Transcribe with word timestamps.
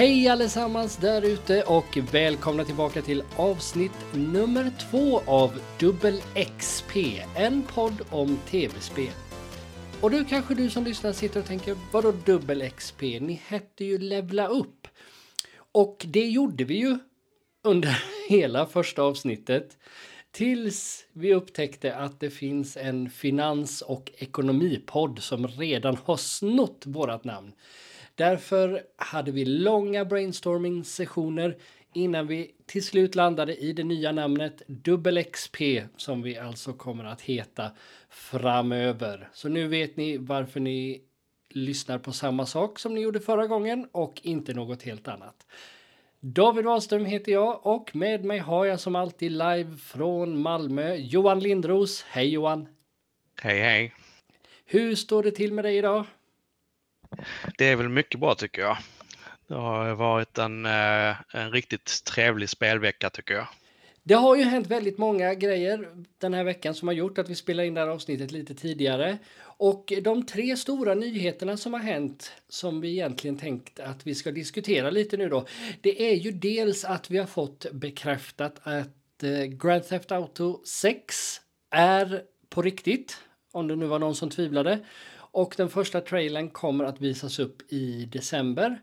Hej 0.00 0.28
allesammans 0.28 0.96
där 0.96 1.22
ute 1.22 1.62
och 1.62 1.98
välkomna 2.12 2.64
tillbaka 2.64 3.02
till 3.02 3.22
avsnitt 3.36 3.92
nummer 4.14 4.72
två 4.90 5.20
av 5.26 5.60
Dubbel 5.80 6.22
XP, 6.58 6.96
en 7.36 7.62
podd 7.62 8.02
om 8.10 8.38
tv-spel. 8.50 9.12
Och 10.00 10.10
du 10.10 10.24
kanske 10.24 10.54
du 10.54 10.70
som 10.70 10.84
lyssnar 10.84 11.12
sitter 11.12 11.40
och 11.40 11.46
tänker, 11.46 11.76
vadå 11.92 12.12
Dubbel 12.12 12.70
XP? 12.70 13.02
Ni 13.02 13.40
hette 13.46 13.84
ju 13.84 13.98
Levla 13.98 14.46
upp. 14.46 14.88
Och 15.72 16.06
det 16.08 16.26
gjorde 16.28 16.64
vi 16.64 16.74
ju 16.74 16.98
under 17.64 18.04
hela 18.28 18.66
första 18.66 19.02
avsnittet. 19.02 19.78
Tills 20.30 21.06
vi 21.12 21.34
upptäckte 21.34 21.96
att 21.96 22.20
det 22.20 22.30
finns 22.30 22.76
en 22.76 23.10
finans 23.10 23.82
och 23.82 24.10
ekonomipodd 24.18 25.18
som 25.22 25.48
redan 25.48 25.96
har 26.04 26.16
snott 26.16 26.82
vårat 26.86 27.24
namn. 27.24 27.52
Därför 28.20 28.82
hade 28.96 29.30
vi 29.30 29.44
långa 29.44 30.04
brainstorming-sessioner 30.04 31.56
innan 31.92 32.26
vi 32.26 32.50
till 32.66 32.84
slut 32.84 33.14
landade 33.14 33.56
i 33.56 33.72
det 33.72 33.84
nya 33.84 34.12
namnet 34.12 34.62
Dubbel 34.66 35.24
XP 35.24 35.56
som 35.96 36.22
vi 36.22 36.38
alltså 36.38 36.72
kommer 36.72 37.04
att 37.04 37.20
heta 37.20 37.70
framöver. 38.10 39.28
Så 39.32 39.48
nu 39.48 39.68
vet 39.68 39.96
ni 39.96 40.18
varför 40.18 40.60
ni 40.60 41.02
lyssnar 41.50 41.98
på 41.98 42.12
samma 42.12 42.46
sak 42.46 42.78
som 42.78 42.94
ni 42.94 43.00
gjorde 43.00 43.20
förra 43.20 43.46
gången 43.46 43.88
och 43.92 44.20
inte 44.22 44.54
något 44.54 44.82
helt 44.82 45.08
annat. 45.08 45.46
David 46.20 46.64
Wahlström 46.64 47.04
heter 47.04 47.32
jag 47.32 47.66
och 47.66 47.96
med 47.96 48.24
mig 48.24 48.38
har 48.38 48.64
jag 48.64 48.80
som 48.80 48.96
alltid 48.96 49.32
live 49.32 49.76
från 49.76 50.42
Malmö 50.42 50.94
Johan 50.94 51.40
Lindros. 51.40 52.02
Hej 52.02 52.28
Johan! 52.28 52.68
Hej 53.42 53.60
hej! 53.60 53.94
Hur 54.64 54.94
står 54.94 55.22
det 55.22 55.30
till 55.30 55.52
med 55.52 55.64
dig 55.64 55.76
idag? 55.76 56.06
Det 57.58 57.64
är 57.64 57.76
väl 57.76 57.88
mycket 57.88 58.20
bra 58.20 58.34
tycker 58.34 58.62
jag. 58.62 58.76
Det 59.46 59.54
har 59.54 59.94
varit 59.94 60.38
en, 60.38 60.66
eh, 60.66 61.16
en 61.34 61.50
riktigt 61.52 62.04
trevlig 62.04 62.48
spelvecka 62.48 63.10
tycker 63.10 63.34
jag. 63.34 63.46
Det 64.02 64.14
har 64.14 64.36
ju 64.36 64.42
hänt 64.42 64.66
väldigt 64.66 64.98
många 64.98 65.34
grejer 65.34 65.88
den 66.18 66.34
här 66.34 66.44
veckan 66.44 66.74
som 66.74 66.88
har 66.88 66.92
gjort 66.92 67.18
att 67.18 67.28
vi 67.28 67.34
spelar 67.34 67.64
in 67.64 67.74
det 67.74 67.80
här 67.80 67.88
avsnittet 67.88 68.32
lite 68.32 68.54
tidigare. 68.54 69.18
Och 69.42 69.92
de 70.02 70.26
tre 70.26 70.56
stora 70.56 70.94
nyheterna 70.94 71.56
som 71.56 71.72
har 71.72 71.80
hänt 71.80 72.32
som 72.48 72.80
vi 72.80 72.90
egentligen 72.90 73.36
tänkt 73.36 73.80
att 73.80 74.06
vi 74.06 74.14
ska 74.14 74.30
diskutera 74.30 74.90
lite 74.90 75.16
nu 75.16 75.28
då. 75.28 75.46
Det 75.80 76.10
är 76.12 76.14
ju 76.14 76.32
dels 76.32 76.84
att 76.84 77.10
vi 77.10 77.18
har 77.18 77.26
fått 77.26 77.66
bekräftat 77.72 78.54
att 78.62 79.22
eh, 79.22 79.44
Grand 79.44 79.88
Theft 79.88 80.12
Auto 80.12 80.64
6 80.64 81.40
är 81.70 82.22
på 82.48 82.62
riktigt. 82.62 83.18
Om 83.52 83.68
det 83.68 83.76
nu 83.76 83.86
var 83.86 83.98
någon 83.98 84.14
som 84.14 84.30
tvivlade. 84.30 84.78
Och 85.32 85.54
den 85.56 85.68
första 85.68 86.00
trailern 86.00 86.50
kommer 86.50 86.84
att 86.84 87.00
visas 87.00 87.38
upp 87.38 87.72
i 87.72 88.04
december. 88.04 88.80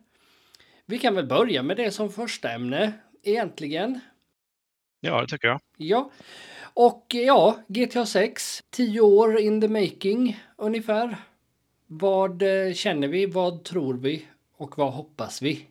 Vi 0.86 1.00
kan 1.00 1.16
väl 1.16 1.26
börja 1.26 1.64
med 1.64 1.78
det 1.78 1.92
som 1.92 2.12
första 2.12 2.52
ämne 2.52 2.94
egentligen. 3.24 4.00
Ja, 5.00 5.22
det 5.22 5.28
tycker 5.28 5.48
jag. 5.48 5.60
Ja, 5.78 6.12
och 6.74 7.06
ja, 7.10 7.58
GTA 7.68 8.06
6, 8.06 8.64
10 8.70 9.02
år 9.02 9.40
in 9.40 9.62
the 9.62 9.68
making 9.68 10.40
ungefär. 10.58 11.18
Vad 11.88 12.42
eh, 12.42 12.74
känner 12.74 13.08
vi, 13.08 13.26
vad 13.26 13.64
tror 13.64 13.94
vi 13.94 14.28
och 14.58 14.78
vad 14.78 14.94
hoppas 14.94 15.42
vi? 15.42 15.68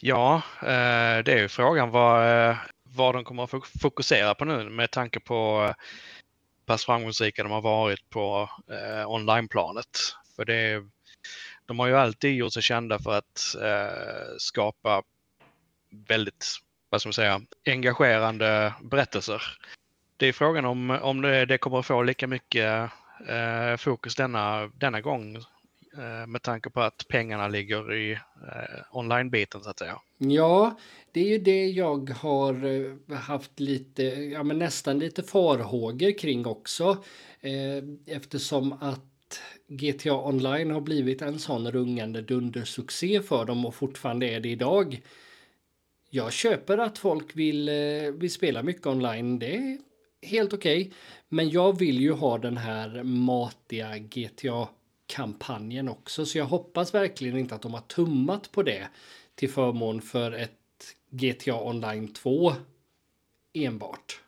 Ja, 0.00 0.42
eh, 0.62 1.24
det 1.24 1.32
är 1.32 1.38
ju 1.38 1.48
frågan 1.48 1.90
vad, 1.90 2.48
eh, 2.48 2.56
vad 2.82 3.14
de 3.14 3.24
kommer 3.24 3.42
att 3.44 3.68
fokusera 3.82 4.34
på 4.34 4.44
nu 4.44 4.70
med 4.70 4.90
tanke 4.90 5.20
på 5.20 5.74
pass 6.66 6.84
framgångsrika 6.84 7.42
de 7.42 7.52
har 7.52 7.60
varit 7.60 8.10
på 8.10 8.50
eh, 8.70 9.10
onlineplanet. 9.10 9.98
För 10.36 10.44
det, 10.44 10.82
de 11.66 11.78
har 11.78 11.86
ju 11.86 11.96
alltid 11.96 12.34
gjort 12.34 12.52
sig 12.52 12.62
kända 12.62 12.98
för 12.98 13.18
att 13.18 13.56
eh, 13.62 14.36
skapa 14.38 15.02
väldigt, 16.08 16.46
vad 16.90 17.00
ska 17.00 17.08
man 17.08 17.12
säga, 17.12 17.40
engagerande 17.66 18.74
berättelser. 18.82 19.42
Det 20.16 20.26
är 20.26 20.32
frågan 20.32 20.64
om, 20.64 20.90
om 20.90 21.22
det, 21.22 21.46
det 21.46 21.58
kommer 21.58 21.78
att 21.78 21.86
få 21.86 22.02
lika 22.02 22.26
mycket 22.26 22.90
eh, 23.28 23.76
fokus 23.76 24.14
denna, 24.14 24.66
denna 24.66 25.00
gång 25.00 25.44
Eh, 25.98 26.26
med 26.26 26.42
tanke 26.42 26.70
på 26.70 26.80
att 26.80 27.08
pengarna 27.08 27.48
ligger 27.48 27.94
i 27.94 28.12
eh, 28.12 28.18
online-biten 28.90 29.60
så 29.62 29.70
att 29.70 29.78
säga. 29.78 30.00
Ja, 30.18 30.78
det 31.12 31.20
är 31.20 31.28
ju 31.28 31.38
det 31.38 31.66
jag 31.66 32.10
har 32.10 32.64
eh, 32.64 33.16
haft 33.18 33.60
lite, 33.60 34.02
ja 34.02 34.42
men 34.42 34.58
nästan 34.58 34.98
lite 34.98 35.22
farhågor 35.22 36.18
kring 36.18 36.46
också. 36.46 37.04
Eh, 37.40 38.14
eftersom 38.16 38.72
att 38.72 39.40
GTA 39.68 40.26
Online 40.26 40.70
har 40.70 40.80
blivit 40.80 41.22
en 41.22 41.38
sån 41.38 41.72
rungande 41.72 42.22
dundersuccé 42.22 43.22
för 43.22 43.44
dem 43.44 43.66
och 43.66 43.74
fortfarande 43.74 44.26
är 44.26 44.40
det 44.40 44.48
idag. 44.48 45.02
Jag 46.10 46.32
köper 46.32 46.78
att 46.78 46.98
folk 46.98 47.36
vill, 47.36 47.68
eh, 47.68 48.12
vill 48.14 48.32
spela 48.32 48.62
mycket 48.62 48.86
online. 48.86 49.38
Det 49.38 49.56
är 49.56 49.78
helt 50.22 50.52
okej. 50.52 50.80
Okay. 50.80 50.92
Men 51.28 51.50
jag 51.50 51.78
vill 51.78 52.00
ju 52.00 52.12
ha 52.12 52.38
den 52.38 52.56
här 52.56 53.02
matiga 53.02 53.98
GTA... 53.98 54.68
GTA-kampanjen 55.06 55.88
också. 55.88 56.26
Så 56.26 56.38
jag 56.38 56.44
hoppas 56.44 56.94
verkligen 56.94 57.38
inte 57.38 57.54
att 57.54 57.62
de 57.62 57.74
har 57.74 57.80
tummat 57.80 58.52
på 58.52 58.62
det 58.62 58.88
till 59.34 59.50
förmån 59.50 60.02
för 60.02 60.32
ett 60.32 60.52
GTA 61.10 61.54
Online 61.54 62.12
2 62.12 62.52
enbart. 63.52 64.20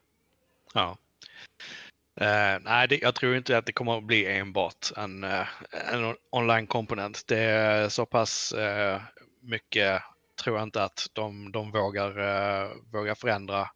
Ja. 0.74 0.96
Uh, 2.20 2.58
nej, 2.62 2.88
det, 2.88 2.98
jag 3.02 3.14
tror 3.14 3.36
inte 3.36 3.58
att 3.58 3.66
det 3.66 3.72
kommer 3.72 3.98
att 3.98 4.04
bli 4.04 4.26
enbart 4.26 4.92
en, 4.96 5.24
uh, 5.24 5.46
en 5.92 6.16
online-komponent. 6.30 7.24
Det 7.26 7.38
är 7.38 7.88
så 7.88 8.06
pass 8.06 8.54
uh, 8.56 9.02
mycket 9.40 10.02
tror 10.44 10.56
jag 10.56 10.62
inte 10.62 10.82
att 10.82 11.06
de, 11.12 11.52
de 11.52 11.70
vågar, 11.70 12.10
vågar 12.92 13.14
förändra 13.14 13.70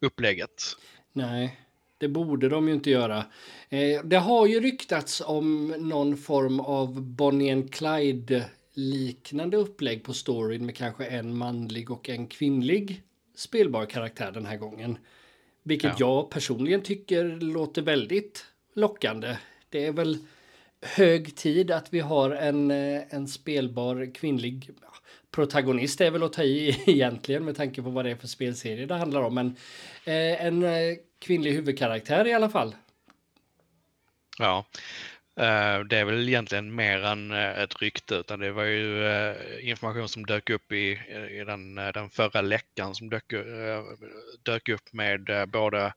upplägget. 0.00 0.76
Nej, 1.12 1.63
det 2.04 2.08
borde 2.08 2.48
de 2.48 2.68
ju 2.68 2.74
inte 2.74 2.90
göra. 2.90 3.24
det 4.04 4.16
har 4.16 4.46
ju 4.46 4.60
ryktats 4.60 5.22
om 5.26 5.66
någon 5.66 6.16
form 6.16 6.60
av 6.60 7.02
Bonnie 7.02 7.52
and 7.52 7.72
Clyde 7.72 8.44
liknande 8.74 9.56
upplägg 9.56 10.04
på 10.04 10.12
storyn 10.12 10.66
med 10.66 10.76
kanske 10.76 11.06
en 11.06 11.36
manlig 11.36 11.90
och 11.90 12.08
en 12.08 12.26
kvinnlig 12.26 13.02
spelbar 13.36 13.86
karaktär 13.86 14.32
den 14.32 14.46
här 14.46 14.56
gången. 14.56 14.98
Vilket 15.62 16.00
ja. 16.00 16.06
jag 16.06 16.30
personligen 16.30 16.82
tycker 16.82 17.24
låter 17.40 17.82
väldigt 17.82 18.44
lockande. 18.74 19.36
Det 19.68 19.86
är 19.86 19.92
väl 19.92 20.18
hög 20.82 21.36
tid 21.36 21.70
att 21.70 21.92
vi 21.92 22.00
har 22.00 22.30
en, 22.30 22.70
eh, 22.70 23.02
en 23.10 23.28
spelbar 23.28 24.14
kvinnlig 24.14 24.70
protagonist 25.30 26.00
är 26.00 26.10
väl 26.10 26.22
att 26.22 26.32
ta 26.32 26.42
i 26.42 26.82
egentligen 26.86 27.44
med 27.44 27.56
tanke 27.56 27.82
på 27.82 27.90
vad 27.90 28.04
det 28.04 28.10
är 28.10 28.16
för 28.16 28.26
spelserie 28.26 28.86
det 28.86 28.94
handlar 28.94 29.22
om. 29.22 29.34
Men 29.34 29.46
eh, 30.04 30.46
en 30.46 30.62
eh, 30.62 30.96
kvinnlig 31.24 31.52
huvudkaraktär 31.52 32.26
i 32.26 32.32
alla 32.32 32.48
fall. 32.48 32.74
Ja, 34.38 34.64
Eh, 35.40 35.84
det 35.84 35.96
är 35.96 36.04
väl 36.04 36.28
egentligen 36.28 36.74
mer 36.74 37.04
än 37.04 37.30
eh, 37.30 37.58
ett 37.58 37.82
rykte 37.82 38.14
utan 38.14 38.40
det 38.40 38.52
var 38.52 38.64
ju 38.64 39.06
eh, 39.06 39.68
information 39.68 40.08
som 40.08 40.26
dök 40.26 40.50
upp 40.50 40.72
i, 40.72 40.98
i 41.30 41.44
den, 41.46 41.74
den 41.74 42.10
förra 42.10 42.40
läckan 42.40 42.94
som 42.94 43.10
dök, 43.10 43.24
dök 44.42 44.68
upp 44.68 44.92
med 44.92 45.48
både 45.48 45.92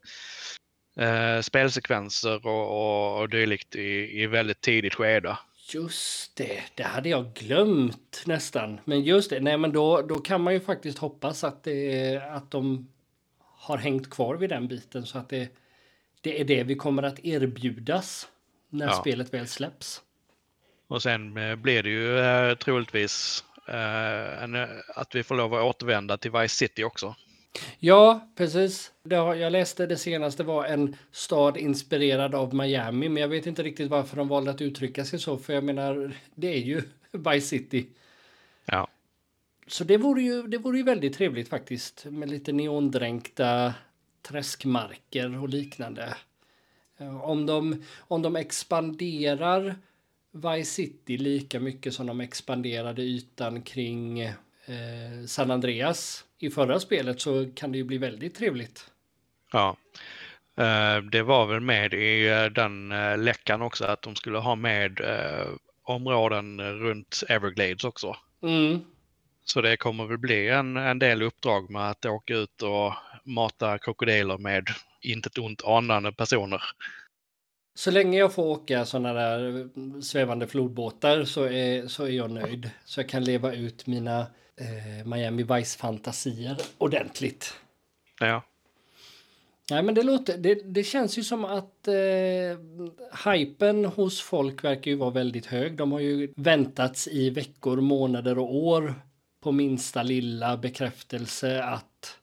spelsekvenser 1.41 2.47
och, 2.47 2.67
och, 2.69 3.21
och 3.21 3.29
dylikt 3.29 3.75
i, 3.75 4.21
i 4.21 4.27
väldigt 4.27 4.61
tidigt 4.61 4.95
skede. 4.95 5.37
Just 5.73 6.37
det, 6.37 6.63
det 6.75 6.83
hade 6.83 7.09
jag 7.09 7.33
glömt 7.33 8.23
nästan. 8.25 8.79
Men 8.85 9.01
just 9.01 9.29
det, 9.29 9.39
nej 9.39 9.57
men 9.57 9.71
då, 9.71 10.01
då 10.01 10.15
kan 10.15 10.41
man 10.41 10.53
ju 10.53 10.59
faktiskt 10.59 10.97
hoppas 10.97 11.43
att, 11.43 11.63
det, 11.63 12.17
att 12.17 12.51
de 12.51 12.87
har 13.67 13.77
hängt 13.77 14.09
kvar 14.09 14.35
vid 14.35 14.49
den 14.49 14.67
biten 14.67 15.05
så 15.05 15.17
att 15.17 15.29
det, 15.29 15.49
det 16.21 16.41
är 16.41 16.45
det 16.45 16.63
vi 16.63 16.75
kommer 16.75 17.03
att 17.03 17.25
erbjudas 17.25 18.27
när 18.69 18.85
ja. 18.85 18.93
spelet 18.93 19.33
väl 19.33 19.47
släpps. 19.47 20.01
Och 20.87 21.01
sen 21.01 21.37
eh, 21.37 21.55
blir 21.55 21.83
det 21.83 21.89
ju 21.89 22.19
eh, 22.19 22.55
troligtvis 22.55 23.43
eh, 23.67 24.43
en, 24.43 24.55
att 24.95 25.15
vi 25.15 25.23
får 25.23 25.35
lov 25.35 25.53
att 25.53 25.63
återvända 25.63 26.17
till 26.17 26.31
Vice 26.31 26.55
City 26.55 26.83
också. 26.83 27.15
Ja, 27.79 28.29
precis. 28.35 28.91
Har, 29.09 29.35
jag 29.35 29.51
läste 29.51 29.85
det 29.85 29.97
senaste 29.97 30.43
var 30.43 30.65
en 30.65 30.95
stad 31.11 31.57
inspirerad 31.57 32.35
av 32.35 32.55
Miami, 32.55 33.09
men 33.09 33.21
jag 33.21 33.27
vet 33.27 33.45
inte 33.45 33.63
riktigt 33.63 33.89
varför 33.89 34.17
de 34.17 34.27
valde 34.27 34.51
att 34.51 34.61
uttrycka 34.61 35.05
sig 35.05 35.19
så, 35.19 35.37
för 35.37 35.53
jag 35.53 35.63
menar, 35.63 36.11
det 36.35 36.47
är 36.47 36.59
ju 36.59 36.81
Vice 37.11 37.47
City. 37.47 37.87
Ja. 38.65 38.87
Så 39.67 39.83
det 39.83 39.97
vore 39.97 40.21
ju, 40.21 40.43
det 40.47 40.57
vore 40.57 40.77
ju 40.77 40.83
väldigt 40.83 41.13
trevligt 41.13 41.49
faktiskt, 41.49 42.05
med 42.05 42.29
lite 42.29 42.51
neondränkta 42.51 43.73
träskmarker 44.21 45.41
och 45.41 45.49
liknande. 45.49 46.15
Eh, 46.97 47.23
om 47.23 47.45
de, 47.45 47.83
om 47.99 48.21
de 48.21 48.35
expanderar 48.35 49.75
Vice 50.31 50.71
City 50.71 51.17
lika 51.17 51.59
mycket 51.59 51.93
som 51.93 52.07
de 52.07 52.21
expanderade 52.21 53.01
ytan 53.01 53.61
kring 53.61 54.19
eh, 54.19 55.25
San 55.25 55.51
Andreas 55.51 56.25
i 56.39 56.49
förra 56.49 56.79
spelet 56.79 57.21
så 57.21 57.49
kan 57.55 57.71
det 57.71 57.77
ju 57.77 57.83
bli 57.83 57.97
väldigt 57.97 58.35
trevligt. 58.35 58.91
Ja, 59.51 59.77
eh, 60.57 61.03
det 61.11 61.23
var 61.23 61.45
väl 61.45 61.61
med 61.61 61.93
i 61.93 62.27
eh, 62.27 62.45
den 62.45 62.89
läckan 63.23 63.61
också 63.61 63.85
att 63.85 64.01
de 64.01 64.15
skulle 64.15 64.37
ha 64.37 64.55
med 64.55 65.01
områden 65.83 66.61
runt 66.61 67.23
Everglades 67.29 67.83
också. 67.83 68.15
Mm, 68.41 68.79
Så 69.49 69.61
det 69.61 69.77
kommer 69.77 70.05
väl 70.05 70.17
bli 70.17 70.49
en, 70.49 70.77
en 70.77 70.99
del 70.99 71.21
uppdrag 71.21 71.69
med 71.69 71.89
att 71.89 72.05
åka 72.05 72.33
ut 72.33 72.61
och 72.61 72.93
mata 73.23 73.77
krokodiler 73.77 74.37
med 74.37 74.67
inte 75.01 75.41
ont 75.41 75.63
anande 75.65 76.11
personer. 76.11 76.61
Så 77.75 77.91
länge 77.91 78.17
jag 78.17 78.33
får 78.33 78.43
åka 78.43 78.85
sådana 78.85 79.13
där 79.13 79.69
svävande 80.01 80.47
flodbåtar 80.47 81.23
så 81.23 81.43
är, 81.43 81.87
så 81.87 82.03
är 82.03 82.09
jag 82.09 82.31
nöjd. 82.31 82.69
Så 82.85 82.99
jag 82.99 83.09
kan 83.09 83.23
leva 83.23 83.53
ut 83.53 83.87
mina 83.87 84.19
eh, 84.57 85.05
Miami 85.05 85.43
Vice-fantasier 85.43 86.57
ordentligt. 86.77 87.53
Ja. 88.19 88.43
Nej, 89.71 89.83
men 89.83 89.95
det, 89.95 90.03
låter, 90.03 90.37
det, 90.37 90.55
det 90.55 90.83
känns 90.83 91.17
ju 91.17 91.23
som 91.23 91.45
att 91.45 91.87
eh, 91.87 93.33
hypen 93.33 93.85
hos 93.85 94.21
folk 94.21 94.63
verkar 94.63 94.91
ju 94.91 94.97
vara 94.97 95.09
väldigt 95.09 95.45
hög. 95.45 95.77
De 95.77 95.91
har 95.91 95.99
ju 95.99 96.33
väntats 96.35 97.07
i 97.07 97.29
veckor, 97.29 97.81
månader 97.81 98.37
och 98.37 98.55
år 98.55 98.95
på 99.39 99.51
minsta 99.51 100.03
lilla 100.03 100.57
bekräftelse 100.57 101.63
att 101.63 102.17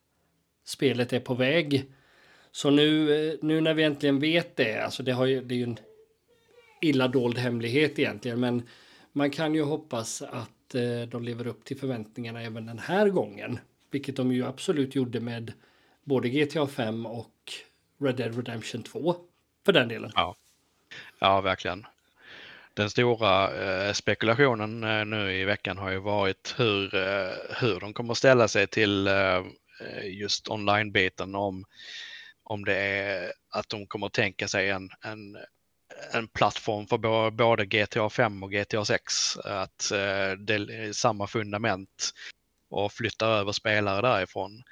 spelet 0.65 1.13
är 1.13 1.21
på 1.21 1.35
väg. 1.35 1.85
Så 2.53 2.71
nu, 2.71 3.15
eh, 3.29 3.35
nu 3.43 3.61
när 3.61 3.75
vi 3.75 3.83
äntligen 3.83 4.19
vet 4.19 4.57
det, 4.57 4.85
alltså 4.85 5.03
det, 5.03 5.13
har 5.13 5.27
ju, 5.27 5.41
det 5.41 5.55
är 5.55 5.57
ju 5.57 5.65
en 5.65 5.79
illa 6.81 7.09
dold 7.09 7.39
hemlighet 7.39 7.99
egentligen, 7.99 8.41
men 8.41 8.63
man 9.13 9.31
kan 9.31 9.55
ju 9.55 9.63
hoppas 9.63 10.23
att 10.23 10.75
eh, 10.75 11.09
de 11.09 11.25
lever 11.25 11.47
upp 11.47 11.65
till 11.65 11.79
förväntningarna 11.79 12.43
även 12.43 12.67
den 12.67 12.79
här 12.79 13.09
gången. 13.09 13.59
Vilket 13.91 14.17
de 14.17 14.33
ju 14.33 14.47
absolut 14.47 14.95
gjorde 14.95 15.21
med 15.21 15.53
både 16.05 16.29
GTA 16.29 16.67
5 16.67 17.07
och 17.07 17.53
Red 17.99 18.17
Dead 18.17 18.37
Redemption 18.37 18.83
2 18.83 19.17
för 19.65 19.73
den 19.73 19.89
delen. 19.89 20.11
Ja, 20.15 20.35
ja 21.19 21.41
verkligen. 21.41 21.87
Den 22.75 22.91
stora 22.91 23.55
eh, 23.65 23.93
spekulationen 23.93 24.85
eh, 24.85 25.05
nu 25.05 25.33
i 25.33 25.45
veckan 25.45 25.79
har 25.79 25.91
ju 25.91 25.99
varit 25.99 26.55
hur, 26.59 26.95
eh, 26.95 27.33
hur 27.61 27.81
de 27.81 27.95
kommer 27.95 28.15
ställa 28.15 28.49
sig 28.49 28.67
till 28.67 29.11
just 30.05 30.49
online-biten. 30.49 31.35
Om, 31.35 31.65
om 32.43 32.65
det 32.65 32.77
är 32.77 33.33
att 33.51 33.69
de 33.69 33.87
kommer 33.87 34.09
tänka 34.09 34.49
sig 34.49 34.71
en, 34.71 34.91
en, 35.05 35.37
en 36.13 36.29
plattform 36.29 36.87
för 36.87 37.31
både 37.31 37.67
GTA 37.67 38.11
5 38.11 38.43
och 38.43 38.53
GTA 38.53 38.85
6. 38.85 39.37
Att 39.37 39.91
det 40.39 40.55
är 40.55 40.93
samma 40.93 41.27
fundament 41.27 42.13
och 42.71 42.93
flyttar 42.93 43.29
över 43.29 43.53
spelare 43.53 44.03
därifrån. 44.03 44.63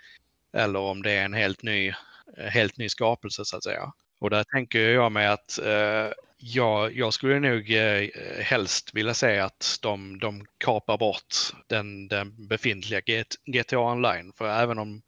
Eller 0.52 0.80
om 0.80 1.02
det 1.02 1.12
är 1.12 1.24
en 1.24 1.34
helt 1.34 1.62
ny, 1.62 1.92
helt 2.36 2.76
ny 2.76 2.88
skapelse 2.88 3.44
så 3.44 3.56
att 3.56 3.64
säga. 3.64 3.92
Och 4.22 4.30
där 4.30 4.44
tänker 4.44 4.88
jag 4.88 5.12
mig 5.12 5.26
att 5.26 5.58
eh, 5.58 6.12
jag, 6.36 6.96
jag 6.96 7.12
skulle 7.12 7.40
nog 7.40 7.74
eh, 7.74 8.08
helst 8.40 8.90
vilja 8.94 9.14
se 9.14 9.38
att 9.38 9.78
de, 9.82 10.18
de 10.18 10.46
kapar 10.58 10.98
bort 10.98 11.34
den, 11.66 12.08
den 12.08 12.46
befintliga 12.48 13.24
GTA 13.46 13.78
Online. 13.78 14.32
För 14.36 14.48
även 14.48 14.78
om 14.78 15.02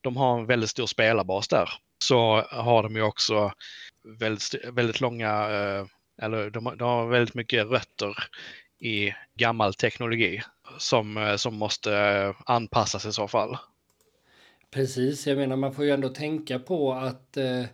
de 0.00 0.16
har 0.16 0.38
en 0.38 0.46
väldigt 0.46 0.70
stor 0.70 0.86
spelarbas 0.86 1.48
där 1.48 1.70
så 1.98 2.44
har 2.50 2.82
de 2.82 2.96
ju 2.96 3.02
också 3.02 3.52
väldigt, 4.04 4.54
väldigt 4.72 5.00
långa, 5.00 5.30
eh, 5.30 5.86
eller 6.22 6.50
de, 6.50 6.64
de 6.64 6.88
har 6.88 7.06
väldigt 7.06 7.34
mycket 7.34 7.66
rötter 7.66 8.16
i 8.78 9.12
gammal 9.34 9.74
teknologi 9.74 10.42
som, 10.78 11.16
eh, 11.16 11.36
som 11.36 11.54
måste 11.54 11.96
eh, 11.96 12.34
anpassas 12.46 13.06
i 13.06 13.12
så 13.12 13.28
fall. 13.28 13.56
Precis, 14.70 15.26
jag 15.26 15.38
menar 15.38 15.56
man 15.56 15.74
får 15.74 15.84
ju 15.84 15.90
ändå 15.90 16.08
tänka 16.08 16.58
på 16.58 16.92
att 16.92 17.36
eh, 17.36 17.64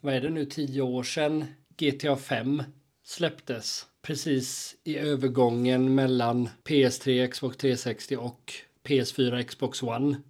vad 0.00 0.14
är 0.14 0.20
det 0.20 0.30
nu, 0.30 0.44
tio 0.44 0.82
år 0.82 1.02
sedan 1.02 1.44
GTA 1.76 2.16
5 2.16 2.62
släpptes. 3.04 3.86
Precis 4.02 4.76
i 4.84 4.98
övergången 4.98 5.94
mellan 5.94 6.48
PS3, 6.64 7.26
Xbox 7.26 7.56
360 7.56 8.16
och 8.16 8.52
PS4, 8.84 9.42
Xbox 9.42 9.82
One. 9.82 10.22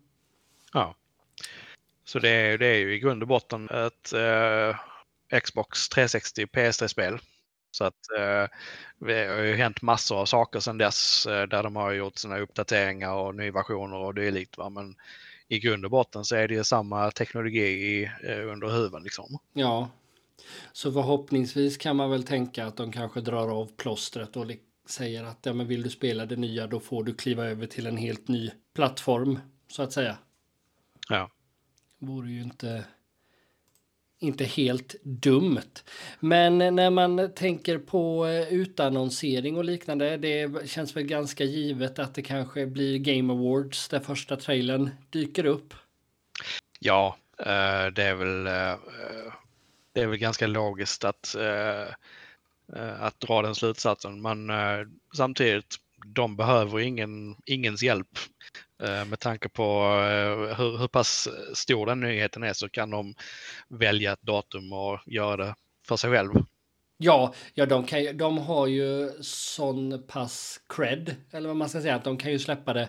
Ja. 0.73 0.95
Så 2.05 2.19
det 2.19 2.29
är, 2.29 2.59
det 2.59 2.67
är 2.67 2.79
ju 2.79 2.95
i 2.95 2.99
grund 2.99 3.23
och 3.23 3.29
botten 3.29 3.69
ett 3.71 4.13
eh, 4.13 4.77
Xbox 5.41 5.89
360 5.89 6.47
PS3-spel. 6.47 7.19
Så 7.71 7.85
att 7.85 8.11
eh, 8.19 8.47
det 8.99 9.27
har 9.27 9.43
ju 9.43 9.55
hänt 9.55 9.83
massor 9.83 10.21
av 10.21 10.27
saker 10.27 10.61
sedan 10.61 10.79
dess 10.79 11.27
eh, 11.27 11.47
där 11.47 11.63
de 11.63 11.77
har 11.77 11.93
gjort 11.93 12.19
sina 12.19 12.39
uppdateringar 12.39 13.13
och 13.13 13.35
nyversioner 13.35 13.97
och 13.97 14.15
dylikt. 14.15 14.59
Va? 14.59 14.69
Men 14.69 14.97
i 15.51 15.59
grund 15.59 15.85
och 15.85 15.91
botten 15.91 16.25
så 16.25 16.37
är 16.37 16.49
det 16.49 16.55
ju 16.55 16.65
samma 16.65 17.11
teknologi 17.11 17.61
i, 17.61 18.05
eh, 18.05 18.53
under 18.53 18.69
huven 18.69 19.03
liksom. 19.03 19.39
Ja, 19.53 19.89
så 20.73 20.93
förhoppningsvis 20.93 21.77
kan 21.77 21.97
man 21.97 22.11
väl 22.11 22.23
tänka 22.23 22.67
att 22.67 22.77
de 22.77 22.93
kanske 22.93 23.21
drar 23.21 23.49
av 23.49 23.71
plåstret 23.77 24.37
och 24.37 24.47
säger 24.87 25.25
att 25.25 25.39
ja, 25.43 25.53
men 25.53 25.67
vill 25.67 25.83
du 25.83 25.91
spela 25.91 26.27
det 26.27 26.37
nya 26.37 26.67
då 26.67 26.81
får 26.81 27.05
du 27.05 27.15
kliva 27.15 27.45
över 27.45 27.67
till 27.67 27.87
en 27.87 27.97
helt 27.97 28.29
ny 28.29 28.51
plattform 28.75 29.39
så 29.69 29.83
att 29.83 29.93
säga. 29.93 30.19
Ja. 31.09 31.31
Vore 31.99 32.31
ju 32.31 32.43
inte 32.43 32.85
inte 34.21 34.45
helt 34.45 34.95
dumt. 35.03 35.83
Men 36.21 36.59
när 36.59 36.91
man 36.91 37.35
tänker 37.35 37.79
på 37.79 38.27
eh, 38.27 38.53
utannonsering 38.53 39.57
och 39.57 39.65
liknande, 39.65 40.17
det 40.17 40.69
känns 40.71 40.97
väl 40.97 41.03
ganska 41.03 41.45
givet 41.45 41.99
att 41.99 42.15
det 42.15 42.23
kanske 42.23 42.67
blir 42.67 42.99
Game 42.99 43.33
Awards 43.33 43.89
där 43.89 44.01
första 44.01 44.37
trailern 44.37 44.91
dyker 45.11 45.47
upp. 45.47 45.75
Ja, 46.79 47.17
eh, 47.39 47.87
det 47.95 48.03
är 48.03 48.15
väl 48.15 48.47
eh, 48.47 48.79
det 49.93 50.01
är 50.01 50.07
väl 50.07 50.19
ganska 50.19 50.47
logiskt 50.47 51.05
att, 51.05 51.37
att 52.99 53.21
dra 53.21 53.43
den 53.43 53.55
slutsatsen. 53.55 54.23
Men 54.23 54.51
samtidigt, 55.17 55.77
de 56.07 56.37
behöver 56.37 56.79
ingen, 56.79 57.37
ingens 57.47 57.83
hjälp 57.83 58.19
med 58.81 59.21
tanke 59.21 59.49
på 59.49 59.63
eh, 59.83 60.57
hur, 60.57 60.79
hur 60.79 60.89
pass 60.89 61.29
stor 61.55 61.87
den 61.87 62.01
nyheten 62.01 62.43
är 62.43 62.53
så 62.53 62.69
kan 62.69 62.91
de 62.91 63.15
välja 63.69 64.13
ett 64.13 64.23
datum 64.23 64.73
och 64.73 64.99
göra 65.07 65.37
det 65.37 65.55
för 65.89 65.97
sig 65.97 66.11
själv. 66.11 66.31
Ja, 66.97 67.35
ja 67.55 67.67
de, 67.67 67.85
kan, 67.85 68.17
de 68.17 68.39
har 68.39 68.67
ju 68.67 69.11
sån 69.23 70.03
pass 70.09 70.61
cred, 70.69 71.17
eller 71.31 71.49
vad 71.49 71.57
man 71.57 71.69
ska 71.69 71.81
säga, 71.81 71.95
att 71.95 72.05
de 72.05 72.17
kan 72.17 72.33
ju 72.33 72.39
släppa 72.39 72.73
det 72.73 72.89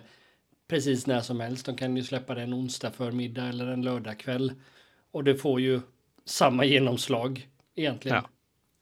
precis 0.68 1.06
när 1.06 1.20
som 1.20 1.40
helst. 1.40 1.66
De 1.66 1.76
kan 1.76 1.96
ju 1.96 2.02
släppa 2.02 2.34
det 2.34 2.42
en 2.42 2.54
onsdag 2.54 2.90
förmiddag 2.90 3.48
eller 3.48 3.66
en 3.66 3.82
lördagkväll. 3.82 4.52
Och 5.10 5.24
det 5.24 5.34
får 5.34 5.60
ju 5.60 5.80
samma 6.24 6.64
genomslag 6.64 7.48
egentligen. 7.74 8.16
Ja. 8.16 8.28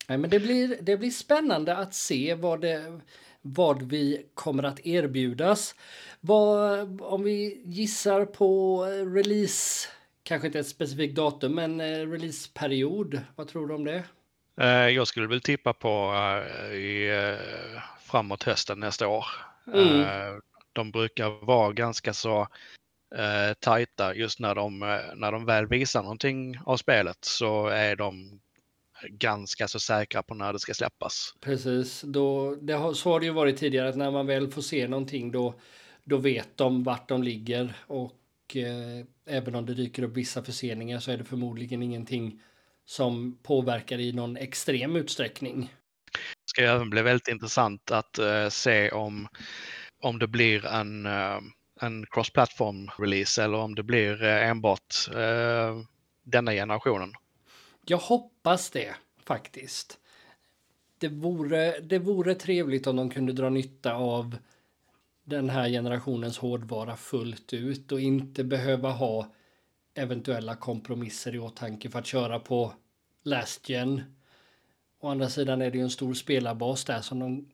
Nej, 0.08 0.18
men 0.18 0.30
det 0.30 0.40
blir, 0.40 0.78
det 0.80 0.96
blir 0.96 1.11
spännande 1.11 1.76
att 1.76 1.94
se 1.94 2.34
vad, 2.34 2.61
det, 2.61 3.00
vad 3.42 3.82
vi 3.82 4.26
kommer 4.35 4.62
att 4.62 4.87
erbjudas. 4.87 5.75
Vad, 6.20 7.00
om 7.00 7.23
vi 7.23 7.62
gissar 7.64 8.25
på 8.25 8.82
release, 9.14 9.88
kanske 10.23 10.47
inte 10.47 10.59
ett 10.59 10.66
specifikt 10.66 11.16
datum, 11.16 11.54
men 11.54 11.80
eh, 11.80 12.11
releaseperiod, 12.11 13.20
vad 13.37 13.49
tror 13.49 13.68
du 13.68 13.75
om 13.75 13.85
det? 13.85 14.04
Eh, 14.61 14.68
jag 14.68 15.06
skulle 15.06 15.26
väl 15.26 15.40
tippa 15.40 15.73
på 15.73 16.12
uh, 16.12 16.75
i, 16.75 17.37
framåt 18.00 18.42
hösten 18.42 18.80
nästa 18.80 19.09
år. 19.09 19.26
Mm. 19.75 20.40
De 20.73 20.90
brukar 20.90 21.47
vara 21.47 21.73
ganska 21.73 22.14
så 22.14 22.49
tajta 23.61 24.14
just 24.14 24.40
när 24.40 24.54
de, 24.54 24.78
när 25.14 25.32
de 25.32 25.44
väl 25.44 25.66
visar 25.66 26.02
någonting 26.02 26.59
av 26.64 26.76
spelet 26.76 27.18
så 27.20 27.66
är 27.66 27.97
de 27.97 28.40
ganska 29.09 29.69
så 29.69 29.80
säkra 29.80 30.23
på 30.23 30.35
när 30.35 30.52
det 30.52 30.59
ska 30.59 30.75
släppas. 30.75 31.35
Precis, 31.40 32.02
då, 32.02 32.54
det 32.54 32.73
har, 32.73 32.92
så 32.92 33.11
har 33.11 33.21
det 33.21 33.26
ju 33.26 33.33
varit 33.33 33.57
tidigare 33.57 33.88
att 33.88 33.97
när 33.97 34.11
man 34.11 34.26
väl 34.26 34.50
får 34.50 34.62
se 34.62 34.88
någonting 34.88 35.33
då 35.33 35.54
då 36.04 36.16
vet 36.16 36.57
de 36.57 36.85
vart 36.85 37.09
de 37.09 37.23
ligger 37.23 37.76
och 37.87 38.57
eh, 38.57 39.07
även 39.26 39.54
om 39.54 39.66
det 39.66 39.75
dyker 39.75 40.02
upp 40.02 40.16
vissa 40.16 40.42
förseningar 40.42 40.99
så 40.99 41.11
är 41.11 41.16
det 41.16 41.25
förmodligen 41.25 41.83
ingenting 41.83 42.40
som 42.85 43.38
påverkar 43.42 43.99
i 43.99 44.12
någon 44.12 44.37
extrem 44.37 44.97
utsträckning. 44.97 45.61
Det 46.12 46.50
ska 46.50 46.62
även 46.62 46.90
bli 46.90 47.02
väldigt 47.02 47.28
intressant 47.28 47.90
att 47.90 48.19
eh, 48.19 48.49
se 48.49 48.90
om, 48.90 49.28
om 50.02 50.19
det 50.19 50.26
blir 50.26 50.66
en, 50.66 51.07
eh, 51.07 51.38
en 51.80 52.07
cross-platform 52.07 52.90
release 52.99 53.45
eller 53.45 53.59
om 53.59 53.75
det 53.75 53.83
blir 53.83 54.25
eh, 54.25 54.49
enbart 54.49 55.09
eh, 55.14 55.78
denna 56.25 56.52
generationen. 56.52 57.12
Jag 57.87 57.99
hoppas 57.99 58.70
det 58.70 58.94
faktiskt. 59.25 59.99
Det 60.99 61.08
vore, 61.08 61.80
det 61.80 61.99
vore 61.99 62.34
trevligt 62.34 62.87
om 62.87 62.96
de 62.96 63.10
kunde 63.10 63.32
dra 63.32 63.50
nytta 63.50 63.94
av 63.94 64.37
den 65.25 65.50
här 65.50 65.68
generationens 65.68 66.38
hårdvara 66.38 66.96
fullt 66.96 67.52
ut 67.52 67.92
och 67.92 68.00
inte 68.00 68.44
behöva 68.44 68.90
ha 68.90 69.26
eventuella 69.94 70.56
kompromisser 70.56 71.34
i 71.34 71.38
åtanke 71.38 71.90
för 71.90 71.99
att 71.99 72.06
köra 72.06 72.38
på 72.38 72.72
last 73.22 73.68
gen. 73.68 74.02
Å 75.00 75.08
andra 75.08 75.28
sidan 75.28 75.62
är 75.62 75.70
det 75.70 75.78
ju 75.78 75.84
en 75.84 75.90
stor 75.90 76.14
spelarbas 76.14 76.84
där 76.84 77.00
som 77.00 77.18
de 77.18 77.49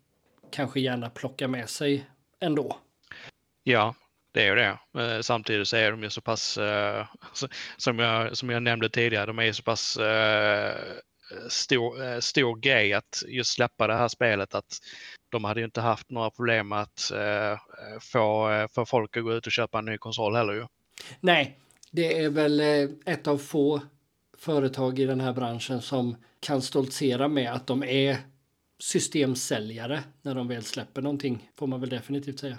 kanske 0.50 0.80
gärna 0.80 1.10
plockar 1.10 1.48
med 1.48 1.68
sig 1.68 2.06
ändå. 2.40 2.76
Ja, 3.62 3.94
det 4.36 4.42
är 4.42 4.48
ju 4.48 4.54
det. 4.54 4.78
Eh, 5.02 5.20
samtidigt 5.20 5.68
så 5.68 5.76
är 5.76 5.90
de 5.90 6.02
ju 6.02 6.10
så 6.10 6.20
pass, 6.20 6.58
eh, 6.58 7.06
som 7.76 7.98
jag, 7.98 8.36
som 8.36 8.50
jag 8.50 8.62
nämnde 8.62 8.90
tidigare, 8.90 9.26
de 9.26 9.38
är 9.38 9.42
ju 9.42 9.52
så 9.52 9.62
pass 9.62 9.96
eh, 9.96 10.74
stor, 11.48 12.20
stor 12.20 12.56
grej 12.56 12.92
att 12.92 13.24
just 13.26 13.54
släppa 13.54 13.86
det 13.86 13.94
här 13.94 14.08
spelet. 14.08 14.54
Att 14.54 14.78
de 15.28 15.44
hade 15.44 15.60
ju 15.60 15.64
inte 15.64 15.80
haft 15.80 16.10
några 16.10 16.30
problem 16.30 16.72
att 16.72 17.12
få, 18.00 18.48
få 18.74 18.86
folk 18.86 19.16
att 19.16 19.22
gå 19.22 19.34
ut 19.34 19.46
och 19.46 19.52
köpa 19.52 19.78
en 19.78 19.84
ny 19.84 19.98
konsol 19.98 20.34
heller 20.34 20.52
ju. 20.52 20.66
Nej, 21.20 21.58
det 21.90 22.18
är 22.18 22.30
väl 22.30 22.60
ett 23.06 23.26
av 23.26 23.38
få 23.38 23.80
företag 24.38 24.98
i 24.98 25.04
den 25.04 25.20
här 25.20 25.32
branschen 25.32 25.82
som 25.82 26.16
kan 26.40 26.62
stoltsera 26.62 27.28
med 27.28 27.52
att 27.52 27.66
de 27.66 27.82
är 27.82 28.16
systemsäljare 28.78 30.02
när 30.22 30.34
de 30.34 30.48
väl 30.48 30.62
släpper 30.62 31.02
någonting, 31.02 31.50
får 31.58 31.66
man 31.66 31.80
väl 31.80 31.90
definitivt 31.90 32.38
säga. 32.38 32.58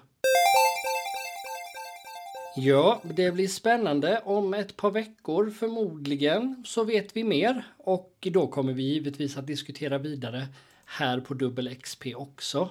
Ja, 2.59 3.01
det 3.03 3.31
blir 3.31 3.47
spännande. 3.47 4.21
Om 4.25 4.53
ett 4.53 4.77
par 4.77 4.91
veckor 4.91 5.49
förmodligen 5.49 6.63
så 6.65 6.83
vet 6.83 7.17
vi 7.17 7.23
mer 7.23 7.63
och 7.77 8.27
då 8.31 8.47
kommer 8.47 8.73
vi 8.73 8.83
givetvis 8.83 9.37
att 9.37 9.47
diskutera 9.47 9.97
vidare 9.97 10.47
här 10.85 11.19
på 11.19 11.33
Dubbel 11.33 11.75
XP 11.75 12.05
också. 12.15 12.69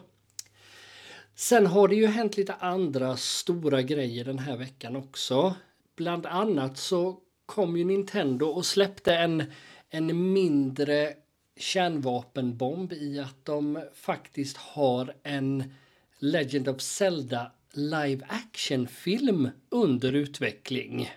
Sen 1.34 1.66
har 1.66 1.88
det 1.88 1.94
ju 1.94 2.06
hänt 2.06 2.36
lite 2.36 2.54
andra 2.54 3.16
stora 3.16 3.82
grejer 3.82 4.24
den 4.24 4.38
här 4.38 4.56
veckan 4.56 4.96
också. 4.96 5.54
Bland 5.96 6.26
annat 6.26 6.78
så 6.78 7.20
kom 7.46 7.76
ju 7.76 7.84
Nintendo 7.84 8.46
och 8.46 8.66
släppte 8.66 9.14
en, 9.14 9.44
en 9.90 10.32
mindre 10.32 11.14
kärnvapenbomb 11.56 12.92
i 12.92 13.20
att 13.20 13.44
de 13.44 13.82
faktiskt 13.94 14.56
har 14.56 15.14
en 15.22 15.74
Legend 16.18 16.68
of 16.68 16.80
Zelda 16.80 17.50
live 17.76 18.26
action-film 18.28 19.50
under 19.70 20.12
utveckling. 20.12 21.10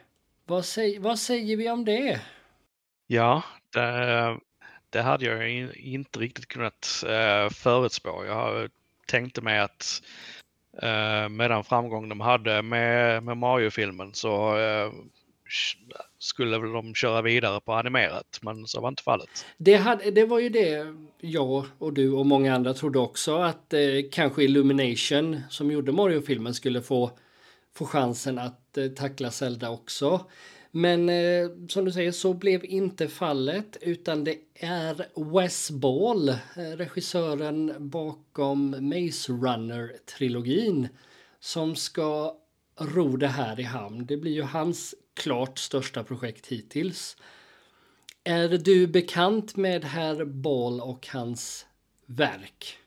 Vad, 0.45 0.65
säg, 0.65 0.99
vad 0.99 1.19
säger 1.19 1.57
vi 1.57 1.69
om 1.69 1.85
det? 1.85 2.21
Ja, 3.07 3.43
det, 3.73 4.39
det 4.89 5.01
hade 5.01 5.25
jag 5.25 5.49
inte 5.75 6.19
riktigt 6.19 6.47
kunnat 6.47 7.03
eh, 7.07 7.49
förutspå. 7.49 8.25
Jag 8.25 8.69
tänkte 9.07 9.41
mig 9.41 9.59
att 9.59 10.01
eh, 10.81 11.29
med 11.29 11.51
den 11.51 11.63
framgång 11.63 12.09
de 12.09 12.19
hade 12.19 12.61
med, 12.61 13.23
med 13.23 13.37
Mario-filmen 13.37 14.13
så 14.13 14.57
eh, 14.57 14.91
skulle 16.19 16.59
väl 16.59 16.71
de 16.71 16.95
köra 16.95 17.21
vidare 17.21 17.61
på 17.61 17.73
animerat, 17.73 18.39
men 18.41 18.67
så 18.67 18.81
var 18.81 18.89
inte 18.89 19.03
fallet. 19.03 19.45
Det, 19.57 19.75
hade, 19.75 20.11
det 20.11 20.25
var 20.25 20.39
ju 20.39 20.49
det 20.49 20.95
jag 21.19 21.65
och 21.77 21.93
du 21.93 22.11
och 22.11 22.25
många 22.25 22.55
andra 22.55 22.73
trodde 22.73 22.99
också 22.99 23.38
att 23.38 23.73
eh, 23.73 23.79
kanske 24.11 24.43
Illumination 24.43 25.41
som 25.49 25.71
gjorde 25.71 25.91
Mario-filmen 25.91 26.53
skulle 26.53 26.81
få, 26.81 27.11
få 27.75 27.85
chansen 27.85 28.39
att 28.39 28.77
eh, 28.77 28.88
tackla 28.88 29.31
Zelda 29.31 29.69
också. 29.69 30.25
Men 30.71 31.09
eh, 31.09 31.49
som 31.69 31.85
du 31.85 31.91
säger 31.91 32.11
så 32.11 32.33
blev 32.33 32.65
inte 32.65 33.07
fallet 33.07 33.77
utan 33.81 34.23
det 34.23 34.38
är 34.55 35.05
Wes 35.33 35.71
Ball, 35.71 36.29
eh, 36.29 36.35
regissören 36.55 37.73
bakom 37.79 38.69
Maze 38.69 39.31
Runner-trilogin 39.31 40.88
som 41.39 41.75
ska 41.75 42.35
ro 42.79 43.17
det 43.17 43.27
här 43.27 43.59
i 43.59 43.63
hamn. 43.63 44.05
Det 44.05 44.17
blir 44.17 44.31
ju 44.31 44.43
hans 44.43 44.95
klart 45.13 45.59
största 45.59 46.03
projekt 46.03 46.48
hittills. 46.48 47.17
Är 48.24 48.50
du 48.50 48.88
bekant 48.88 49.55
med 49.55 49.86
herr 49.86 50.25
Ball 50.25 50.81
och 50.81 51.07
hans 51.07 51.65
verk? 52.05 52.77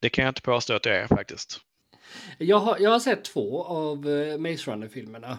Det 0.00 0.08
kan 0.08 0.24
jag 0.24 0.30
inte 0.30 0.42
påstå 0.42 0.74
att 0.74 0.86
jag 0.86 0.96
är 0.96 1.06
faktiskt. 1.06 1.60
Jag 2.38 2.58
har, 2.58 2.78
jag 2.78 2.90
har 2.90 3.00
sett 3.00 3.24
två 3.24 3.64
av 3.64 4.06
uh, 4.06 4.38
Maze 4.38 4.70
Runner-filmerna. 4.70 5.38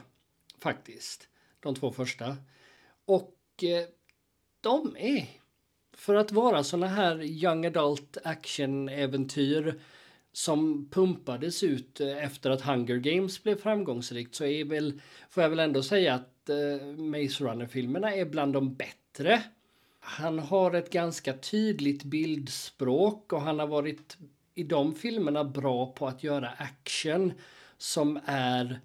Faktiskt. 0.59 1.27
De 1.59 1.75
två 1.75 1.91
första. 1.91 2.37
Och 3.05 3.33
uh, 3.63 3.69
de 4.61 4.97
är, 4.99 5.25
för 5.93 6.15
att 6.15 6.31
vara 6.31 6.63
såna 6.63 6.87
här 6.87 7.23
young 7.23 7.65
adult 7.65 8.17
action-äventyr 8.23 9.79
som 10.37 10.89
pumpades 10.91 11.63
ut 11.63 12.01
eh, 12.01 12.23
efter 12.23 12.49
att 12.49 12.61
Hunger 12.61 12.97
Games 12.97 13.43
blev 13.43 13.55
framgångsrikt 13.55 14.35
så 14.35 14.45
är 14.45 14.65
väl, 14.65 15.01
får 15.29 15.43
jag 15.43 15.49
väl 15.49 15.59
ändå 15.59 15.83
säga 15.83 16.13
att 16.13 16.49
eh, 16.49 16.87
Maze 16.97 17.43
Runner-filmerna 17.43 18.15
är 18.15 18.25
bland 18.25 18.53
de 18.53 18.75
bättre. 18.75 19.43
Han 19.99 20.39
har 20.39 20.73
ett 20.73 20.89
ganska 20.89 21.33
tydligt 21.33 22.03
bildspråk 22.03 23.33
och 23.33 23.41
han 23.41 23.59
har 23.59 23.67
varit 23.67 24.17
i 24.55 24.63
de 24.63 24.95
filmerna 24.95 25.43
bra 25.43 25.93
på 25.93 26.07
att 26.07 26.23
göra 26.23 26.49
action 26.49 27.33
som 27.77 28.19
är 28.25 28.79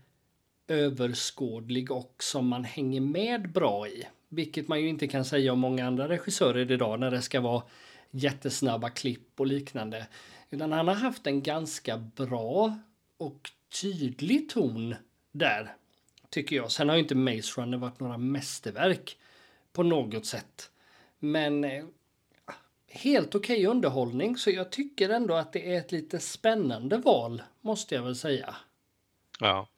överskådlig 0.69 1.91
och 1.91 2.15
som 2.19 2.49
man 2.49 2.65
hänger 2.65 3.01
med 3.01 3.53
bra 3.53 3.89
i. 3.89 4.05
Vilket 4.29 4.69
man 4.69 4.81
ju 4.81 4.89
inte 4.89 5.09
kan 5.09 5.25
säga 5.25 5.53
om 5.53 5.59
många 5.59 5.87
andra 5.87 6.09
regissörer 6.09 6.71
idag 6.71 7.01
när 7.01 7.11
det 7.11 7.23
ska 7.23 7.41
vara 7.41 7.63
jättesnabba 8.13 8.91
klipp 8.91 9.41
och 9.41 9.47
liknande. 9.47 10.07
Utan 10.51 10.73
han 10.73 10.89
har 10.89 10.95
haft 10.95 11.27
en 11.27 11.43
ganska 11.43 11.99
bra 11.99 12.79
och 13.17 13.51
tydlig 13.83 14.49
ton 14.49 14.95
där, 15.33 15.77
tycker 16.31 16.57
jag. 16.57 16.71
Sen 16.71 16.89
har 16.89 16.97
inte 16.97 17.15
Maze 17.15 17.61
Runner 17.61 17.79
varit 17.79 18.01
några 18.01 18.19
mästerverk 18.19 19.19
på 19.73 19.83
något 19.83 20.27
sätt. 20.27 20.71
Men 21.19 21.65
eh, 21.65 21.85
helt 22.89 23.35
okej 23.35 23.57
okay 23.57 23.67
underhållning, 23.67 24.37
så 24.37 24.51
jag 24.51 24.73
tycker 24.73 25.09
ändå 25.11 25.35
att 25.35 25.53
det 25.53 25.75
är 25.75 25.79
ett 25.79 25.93
lite 25.93 26.21
spännande 26.21 26.97
val, 26.97 27.43
måste 27.61 27.95
jag 27.95 28.03
väl 28.03 28.17
säga. 28.17 28.57
Ja. 29.41 29.69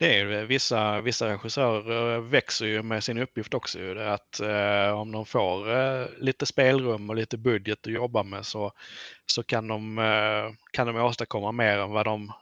Det 0.00 0.18
är 0.18 0.44
vissa, 0.44 1.00
vissa 1.00 1.28
regissörer 1.32 2.14
eh, 2.14 2.20
växer 2.20 2.66
ju 2.66 2.82
med 2.82 3.04
sin 3.04 3.18
uppgift 3.18 3.54
också. 3.54 3.78
Ju. 3.78 4.02
Att 4.02 4.40
eh, 4.40 5.00
om 5.00 5.12
de 5.12 5.26
får 5.26 5.78
eh, 5.78 6.06
lite 6.18 6.46
spelrum 6.46 7.10
och 7.10 7.16
lite 7.16 7.36
budget 7.36 7.86
att 7.86 7.92
jobba 7.92 8.22
med 8.22 8.46
så, 8.46 8.72
så 9.26 9.42
kan, 9.42 9.68
de, 9.68 9.98
eh, 9.98 10.54
kan 10.70 10.86
de 10.86 10.96
åstadkomma 10.96 11.52
mer 11.52 11.78
än 11.78 11.90
vad 11.90 12.06
de, 12.06 12.32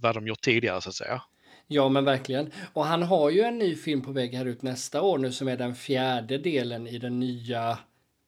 vad 0.00 0.14
de 0.14 0.26
gjort 0.26 0.40
tidigare 0.40 0.80
så 0.80 0.88
att 0.88 0.94
säga. 0.94 1.22
Ja 1.66 1.88
men 1.88 2.04
verkligen. 2.04 2.50
Och 2.72 2.84
han 2.84 3.02
har 3.02 3.30
ju 3.30 3.40
en 3.40 3.58
ny 3.58 3.76
film 3.76 4.02
på 4.02 4.12
väg 4.12 4.34
här 4.34 4.46
ut 4.46 4.62
nästa 4.62 5.02
år 5.02 5.18
nu 5.18 5.32
som 5.32 5.48
är 5.48 5.56
den 5.56 5.74
fjärde 5.74 6.38
delen 6.38 6.86
i 6.86 6.98
den 6.98 7.20
nya 7.20 7.78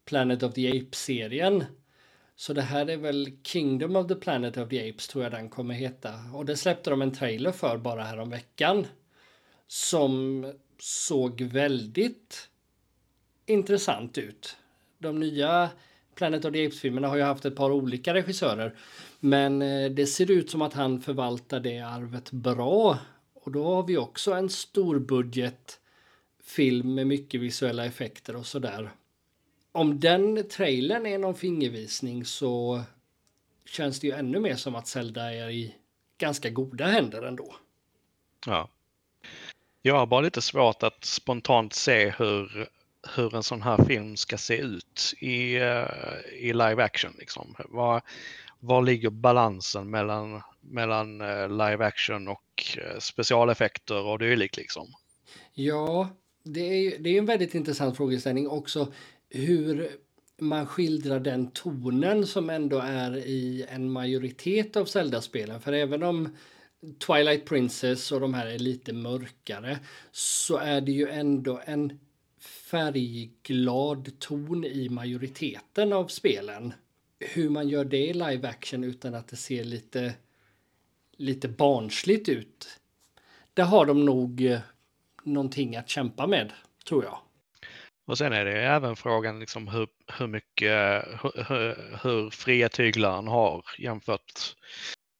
Planet 0.09 0.43
of 0.43 0.55
the 0.55 0.71
Apes-serien. 0.71 1.65
Så 2.37 2.53
det 2.53 2.63
här 2.63 2.91
är 2.91 2.97
väl 2.97 3.37
Kingdom 3.43 3.97
of 3.97 4.09
the 4.09 4.15
Planet 4.15 4.57
of 4.57 4.69
the 4.69 4.91
Apes 4.91 5.09
tror 5.09 5.25
jag 5.25 5.33
den 5.33 5.49
kommer 5.49 5.75
heta. 5.75 6.15
Och 6.35 6.45
det 6.45 6.57
släppte 6.57 6.91
de 6.91 7.03
en 7.03 7.13
trailer 7.13 7.53
för 7.53 7.79
bara 7.79 8.03
här 8.03 8.19
om 8.19 8.31
veckan. 8.31 8.87
Som 9.67 10.47
såg 10.79 11.43
väldigt 11.43 12.49
intressant 13.47 14.19
ut. 14.19 14.57
De 14.99 15.21
nya 15.21 15.71
Planet 16.15 16.45
of 16.45 16.53
the 16.53 16.67
Apes-filmerna 16.67 17.09
har 17.09 17.17
ju 17.17 17.23
haft 17.23 17.45
ett 17.45 17.57
par 17.57 17.71
olika 17.71 18.15
regissörer. 18.15 18.75
Men 19.21 19.63
eh, 19.63 19.91
det 19.91 20.07
ser 20.07 20.31
ut 20.31 20.51
som 20.51 20.63
att 20.63 20.75
han 20.75 21.01
förvaltar 21.01 21.61
det 21.61 21.81
arvet 21.81 22.31
bra. 22.31 22.99
Och 23.35 23.53
då 23.53 23.65
har 23.65 23.83
vi 23.83 23.97
också 23.97 24.33
en 24.33 24.49
storbudget 24.49 25.81
film 26.43 26.95
med 26.95 27.07
mycket 27.07 27.41
visuella 27.41 27.87
effekter 27.87 28.37
och 28.37 28.47
sådär 28.47 28.91
om 29.73 30.01
den 30.01 30.49
trailern 30.49 31.07
är 31.07 31.19
någon 31.19 31.35
fingervisning 31.35 32.25
så 32.25 32.83
känns 33.65 34.01
det 34.01 34.07
ju 34.07 34.13
ännu 34.13 34.41
mer 34.41 34.57
som 34.57 34.75
att 34.75 34.87
Zelda 34.87 35.35
är 35.35 35.51
i 35.51 35.75
ganska 36.19 36.51
goda 36.51 36.87
händer 36.87 37.23
ändå. 37.23 37.55
Ja. 38.47 38.69
Jag 39.83 39.99
har 39.99 40.07
bara 40.07 40.21
lite 40.21 40.43
svårt 40.43 40.83
att 40.83 41.05
spontant 41.05 41.73
se 41.73 42.11
hur, 42.11 42.69
hur 43.17 43.35
en 43.35 43.43
sån 43.43 43.63
här 43.63 43.85
film 43.85 44.17
ska 44.17 44.39
se 44.39 44.57
ut 44.57 45.15
i, 45.19 45.59
uh, 45.61 45.87
i 46.33 46.53
live 46.53 46.85
action. 46.85 47.15
Liksom. 47.19 47.55
Var, 47.69 48.03
var 48.61 48.83
ligger 48.83 49.11
balansen 49.11 49.91
mellan, 49.91 50.43
mellan 50.61 51.21
uh, 51.21 51.49
live 51.49 51.87
action 51.87 52.29
och 52.29 52.77
uh, 52.79 52.99
specialeffekter 52.99 54.07
och 54.07 54.19
dylikt 54.19 54.57
liksom? 54.57 54.87
Ja, 55.55 56.09
det 56.43 56.61
är, 56.61 56.99
det 56.99 57.11
är 57.11 57.19
en 57.19 57.27
väldigt 57.27 57.55
intressant 57.55 57.97
frågeställning 57.97 58.49
också 58.49 58.93
hur 59.33 59.89
man 60.39 60.67
skildrar 60.67 61.21
den 61.21 61.51
tonen 61.51 62.27
som 62.27 62.51
ändå 62.51 62.79
är 62.79 63.17
i 63.17 63.67
en 63.69 63.91
majoritet 63.91 64.77
av 64.77 64.85
Zelda-spelen. 64.85 65.61
För 65.61 65.73
även 65.73 66.03
om 66.03 66.37
Twilight 67.07 67.45
Princess 67.45 68.13
och 68.13 68.21
de 68.21 68.35
här 68.35 68.47
är 68.47 68.59
lite 68.59 68.93
mörkare 68.93 69.79
så 70.13 70.57
är 70.57 70.81
det 70.81 70.93
ju 70.93 71.09
ändå 71.09 71.61
en 71.65 72.01
färgglad 72.41 74.19
ton 74.19 74.65
i 74.65 74.89
majoriteten 74.89 75.93
av 75.93 76.07
spelen. 76.07 76.73
Hur 77.19 77.51
man 77.51 77.69
gör 77.69 77.85
det 77.85 78.07
i 78.07 78.13
live 78.13 78.49
action 78.49 78.85
utan 78.85 79.15
att 79.15 79.29
det 79.29 79.37
ser 79.37 79.65
lite, 79.65 80.15
lite 81.17 81.49
barnsligt 81.49 82.29
ut. 82.29 82.69
Där 83.55 83.65
har 83.65 83.87
de 83.87 84.05
nog 84.05 84.45
eh, 84.45 84.61
någonting 85.23 85.77
att 85.77 85.89
kämpa 85.89 86.27
med, 86.27 86.53
tror 86.85 87.05
jag. 87.05 87.19
Och 88.05 88.19
sen 88.19 88.33
är 88.33 88.45
det 88.45 88.63
även 88.63 88.97
frågan 88.97 89.41
liksom 89.41 89.69
hur, 89.69 89.89
hur 90.19 90.27
mycket, 90.27 91.05
hur, 91.49 91.99
hur 92.03 92.31
fria 92.31 92.69
tyglar 92.69 93.11
han 93.13 93.29
har 93.29 93.65
jämfört, 93.79 94.57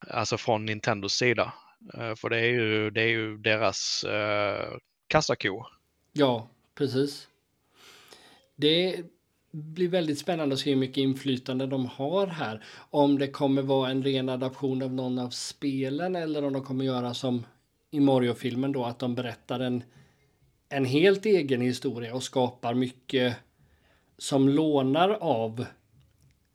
alltså 0.07 0.37
från 0.37 0.65
Nintendos 0.65 1.13
sida. 1.13 1.53
Eh, 1.93 2.15
för 2.15 2.29
det 2.29 2.39
är 2.39 2.49
ju, 2.49 2.89
det 2.89 3.01
är 3.01 3.07
ju 3.07 3.37
deras 3.37 4.03
eh, 4.03 4.77
kassako. 5.07 5.65
Ja, 6.13 6.49
precis. 6.75 7.27
Det, 8.55 9.03
blir 9.53 9.87
väldigt 9.87 10.19
spännande 10.19 10.53
att 10.53 10.59
se 10.59 10.69
hur 10.69 10.77
mycket 10.77 10.97
inflytande 10.97 11.65
de 11.65 11.85
har 11.85 12.27
här. 12.27 12.63
Om 12.89 13.19
det 13.19 13.27
kommer 13.27 13.61
vara 13.61 13.89
en 13.89 14.03
ren 14.03 14.29
adaption 14.29 14.81
av 14.81 14.93
någon 14.93 15.19
av 15.19 15.29
spelen 15.29 16.15
eller 16.15 16.43
om 16.43 16.53
de 16.53 16.63
kommer 16.63 16.85
göra 16.85 17.13
som 17.13 17.45
i 17.91 17.99
Mario-filmen 17.99 18.71
då, 18.71 18.85
att 18.85 18.99
de 18.99 19.15
berättar 19.15 19.59
en, 19.59 19.83
en 20.73 20.85
helt 20.85 21.25
egen 21.25 21.61
historia 21.61 22.15
och 22.15 22.23
skapar 22.23 22.73
mycket 22.73 23.35
som 24.17 24.49
lånar 24.49 25.09
av 25.09 25.65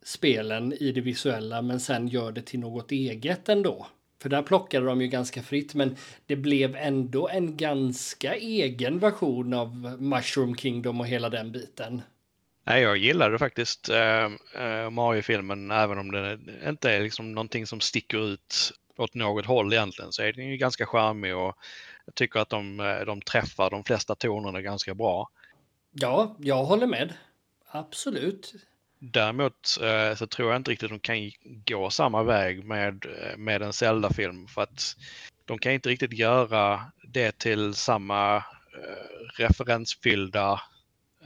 spelen 0.03 0.73
i 0.73 0.93
det 0.93 1.01
visuella 1.01 1.63
men 1.63 1.81
sen 1.81 2.09
gör 2.09 2.33
det 2.33 2.43
till 2.43 2.61
något 2.61 2.93
eget 2.93 3.49
ändå. 3.49 3.87
För 4.23 4.29
där 4.29 4.43
plockade 4.43 4.87
de 4.87 5.01
ju 5.01 5.09
ganska 5.09 5.43
fritt 5.43 5.75
men 5.75 5.97
det 6.27 6.37
blev 6.37 6.77
ändå 6.77 7.29
en 7.29 7.57
ganska 7.57 8.35
egen 8.35 8.99
version 8.99 9.55
av 9.55 9.97
Mushroom 10.03 10.57
Kingdom 10.57 11.01
och 11.01 11.07
hela 11.07 11.31
den 11.31 11.53
biten. 11.53 12.03
Nej, 12.65 12.83
jag 12.83 12.97
gillade 12.97 13.39
faktiskt 13.39 13.89
äh, 13.89 14.91
Mario-filmen 14.91 15.71
även 15.71 15.99
om 15.99 16.11
det 16.11 16.39
inte 16.69 16.91
är 16.91 17.01
liksom 17.01 17.33
någonting 17.33 17.67
som 17.67 17.81
sticker 17.81 18.33
ut 18.33 18.73
åt 18.97 19.15
något 19.15 19.47
håll 19.47 19.73
egentligen 19.73 20.13
så 20.13 20.23
är 20.23 20.33
den 20.33 20.49
ju 20.49 20.57
ganska 20.57 20.87
charmig 20.87 21.37
och 21.37 21.57
jag 22.09 22.15
tycker 22.15 22.41
att 22.41 22.49
de, 22.49 22.81
eh, 22.81 23.01
de 23.01 23.21
träffar 23.21 23.71
de 23.71 23.85
flesta 23.85 24.15
tonerna 24.15 24.63
ganska 24.63 24.95
bra. 24.95 25.31
Ja, 25.93 26.37
jag 26.39 26.65
håller 26.65 26.87
med. 26.87 27.15
Absolut. 27.67 28.55
Däremot 28.99 29.79
eh, 29.83 30.17
så 30.17 30.27
tror 30.27 30.51
jag 30.51 30.57
inte 30.57 30.71
riktigt 30.71 30.91
de 30.91 31.01
kan 31.01 31.31
gå 31.67 31.91
samma 31.91 32.23
väg 32.23 32.65
med, 32.65 33.07
eh, 33.07 33.37
med 33.37 33.63
en 33.63 33.73
Zelda-film 33.73 34.47
för 34.47 34.63
att 34.63 34.97
de 35.45 35.59
kan 35.59 35.73
inte 35.73 35.89
riktigt 35.89 36.13
göra 36.13 36.81
det 37.09 37.39
till 37.39 37.75
samma 37.75 38.37
eh, 38.37 38.43
referensfyllda 39.39 40.61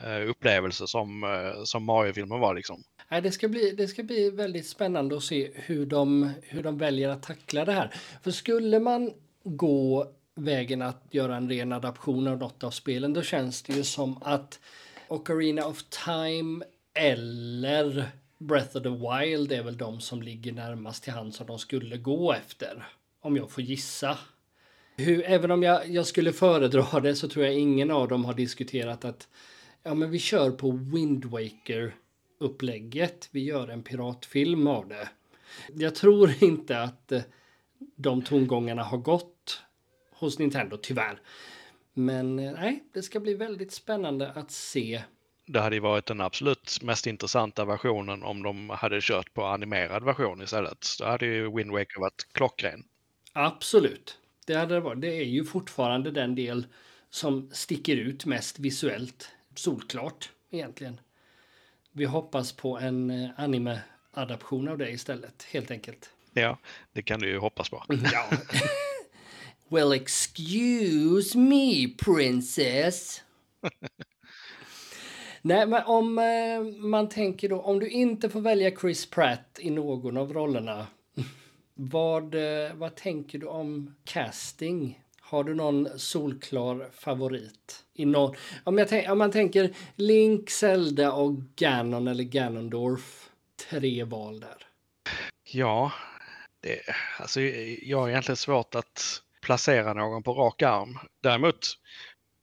eh, 0.04 0.28
upplevelse 0.28 0.86
som, 0.86 1.24
eh, 1.24 1.64
som 1.64 1.84
Mario-filmen 1.84 2.40
var 2.40 2.54
liksom. 2.54 2.84
Nej, 3.08 3.22
det, 3.22 3.30
ska 3.30 3.48
bli, 3.48 3.70
det 3.70 3.88
ska 3.88 4.02
bli 4.02 4.30
väldigt 4.30 4.66
spännande 4.66 5.16
att 5.16 5.22
se 5.22 5.50
hur 5.54 5.86
de, 5.86 6.30
hur 6.42 6.62
de 6.62 6.78
väljer 6.78 7.08
att 7.08 7.22
tackla 7.22 7.64
det 7.64 7.72
här. 7.72 7.94
För 8.22 8.30
skulle 8.30 8.80
man 8.80 9.12
gå 9.44 10.12
vägen 10.34 10.82
att 10.82 11.02
göra 11.10 11.36
en 11.36 11.48
ren 11.48 11.72
adaption 11.72 12.28
av 12.28 12.38
något 12.38 12.64
av 12.64 12.70
spelen, 12.70 13.12
då 13.12 13.22
känns 13.22 13.62
det 13.62 13.72
ju 13.72 13.84
som 13.84 14.22
att 14.22 14.60
Ocarina 15.08 15.66
of 15.66 15.84
Time 16.04 16.64
eller 16.94 18.06
Breath 18.38 18.76
of 18.76 18.82
the 18.82 18.88
Wild 18.88 19.52
är 19.52 19.62
väl 19.62 19.76
de 19.76 20.00
som 20.00 20.22
ligger 20.22 20.52
närmast 20.52 21.04
till 21.04 21.12
hand 21.12 21.34
som 21.34 21.46
de 21.46 21.58
skulle 21.58 21.96
gå 21.96 22.32
efter. 22.32 22.88
Om 23.20 23.36
jag 23.36 23.50
får 23.50 23.64
gissa. 23.64 24.18
Hur, 24.96 25.24
även 25.24 25.50
om 25.50 25.62
jag, 25.62 25.88
jag 25.88 26.06
skulle 26.06 26.32
föredra 26.32 27.00
det 27.00 27.14
så 27.14 27.28
tror 27.28 27.44
jag 27.44 27.54
ingen 27.54 27.90
av 27.90 28.08
dem 28.08 28.24
har 28.24 28.34
diskuterat 28.34 29.04
att 29.04 29.28
ja, 29.82 29.94
men 29.94 30.10
vi 30.10 30.18
kör 30.18 30.50
på 30.50 30.70
Wind 30.70 31.24
Waker 31.24 31.94
upplägget. 32.38 33.28
Vi 33.30 33.44
gör 33.44 33.68
en 33.68 33.82
piratfilm 33.82 34.66
av 34.66 34.88
det. 34.88 35.08
Jag 35.74 35.94
tror 35.94 36.34
inte 36.40 36.82
att 36.82 37.12
eh, 37.12 37.22
de 37.96 38.22
tongångarna 38.22 38.82
har 38.82 38.98
gått 38.98 39.31
hos 40.26 40.38
Nintendo, 40.38 40.76
tyvärr. 40.76 41.20
Men 41.94 42.38
eh, 42.38 42.52
nej, 42.52 42.84
det 42.92 43.02
ska 43.02 43.20
bli 43.20 43.34
väldigt 43.34 43.72
spännande 43.72 44.32
att 44.32 44.50
se 44.50 45.02
det 45.46 45.60
hade 45.60 45.76
ju 45.76 45.80
varit 45.80 46.06
den 46.06 46.20
absolut 46.20 46.82
mest 46.82 47.06
intressanta 47.06 47.64
versionen 47.64 48.22
om 48.22 48.42
de 48.42 48.70
hade 48.70 49.00
kört 49.00 49.34
på 49.34 49.44
animerad 49.44 50.04
version 50.04 50.42
istället. 50.42 50.86
Då 50.98 51.04
hade 51.04 51.26
ju 51.26 51.56
Wind 51.56 51.70
Waker 51.70 52.00
varit 52.00 52.26
klockren. 52.32 52.84
Absolut. 53.32 54.18
Det, 54.46 54.54
hade 54.54 54.74
det, 54.74 54.80
varit. 54.80 55.00
det 55.00 55.16
är 55.16 55.24
ju 55.24 55.44
fortfarande 55.44 56.10
den 56.10 56.34
del 56.34 56.66
som 57.10 57.50
sticker 57.52 57.96
ut 57.96 58.26
mest 58.26 58.58
visuellt. 58.58 59.28
Solklart 59.54 60.30
egentligen. 60.50 61.00
Vi 61.92 62.04
hoppas 62.04 62.52
på 62.52 62.78
en 62.78 63.10
eh, 63.10 63.30
anime-adaption 63.36 64.68
av 64.68 64.78
det 64.78 64.90
istället, 64.90 65.46
helt 65.52 65.70
enkelt. 65.70 66.10
Ja, 66.32 66.58
det 66.92 67.02
kan 67.02 67.20
du 67.20 67.28
ju 67.28 67.38
hoppas 67.38 67.68
på. 67.68 67.84
ja. 68.12 68.28
well, 69.72 69.92
excuse 69.92 71.38
me, 71.38 71.88
princess. 71.88 73.22
Nej, 75.42 75.66
men 75.66 75.82
om 75.82 76.18
eh, 76.18 76.84
man 76.84 77.08
tänker 77.08 77.48
då, 77.48 77.60
om 77.60 77.78
du 77.78 77.88
inte 77.88 78.28
får 78.28 78.40
välja 78.40 78.76
Chris 78.80 79.10
Pratt 79.10 79.58
i 79.60 79.70
någon 79.70 80.16
av 80.16 80.32
rollerna, 80.32 80.86
vad, 81.74 82.34
eh, 82.34 82.74
vad 82.74 82.94
tänker 82.94 83.38
du 83.38 83.46
om 83.46 83.94
casting? 84.04 85.02
Har 85.20 85.44
du 85.44 85.54
någon 85.54 85.98
solklar 85.98 86.90
favorit? 86.92 87.84
I 87.94 88.04
någon, 88.04 88.34
om, 88.64 88.78
jag 88.78 89.12
om 89.12 89.18
man 89.18 89.30
tänker 89.30 89.74
Link, 89.96 90.50
Zelda 90.50 91.12
och 91.12 91.34
Ganon 91.56 92.08
eller 92.08 92.24
Ganondorf. 92.24 93.30
Tre 93.70 94.04
val 94.04 94.40
där. 94.40 94.66
Ja, 95.44 95.92
det, 96.60 96.80
alltså 97.18 97.40
jag 97.40 97.98
har 97.98 98.08
egentligen 98.08 98.36
svårt 98.36 98.74
att 98.74 99.22
placera 99.42 99.92
någon 99.92 100.22
på 100.22 100.32
rak 100.32 100.62
arm. 100.62 100.98
Däremot 101.22 101.58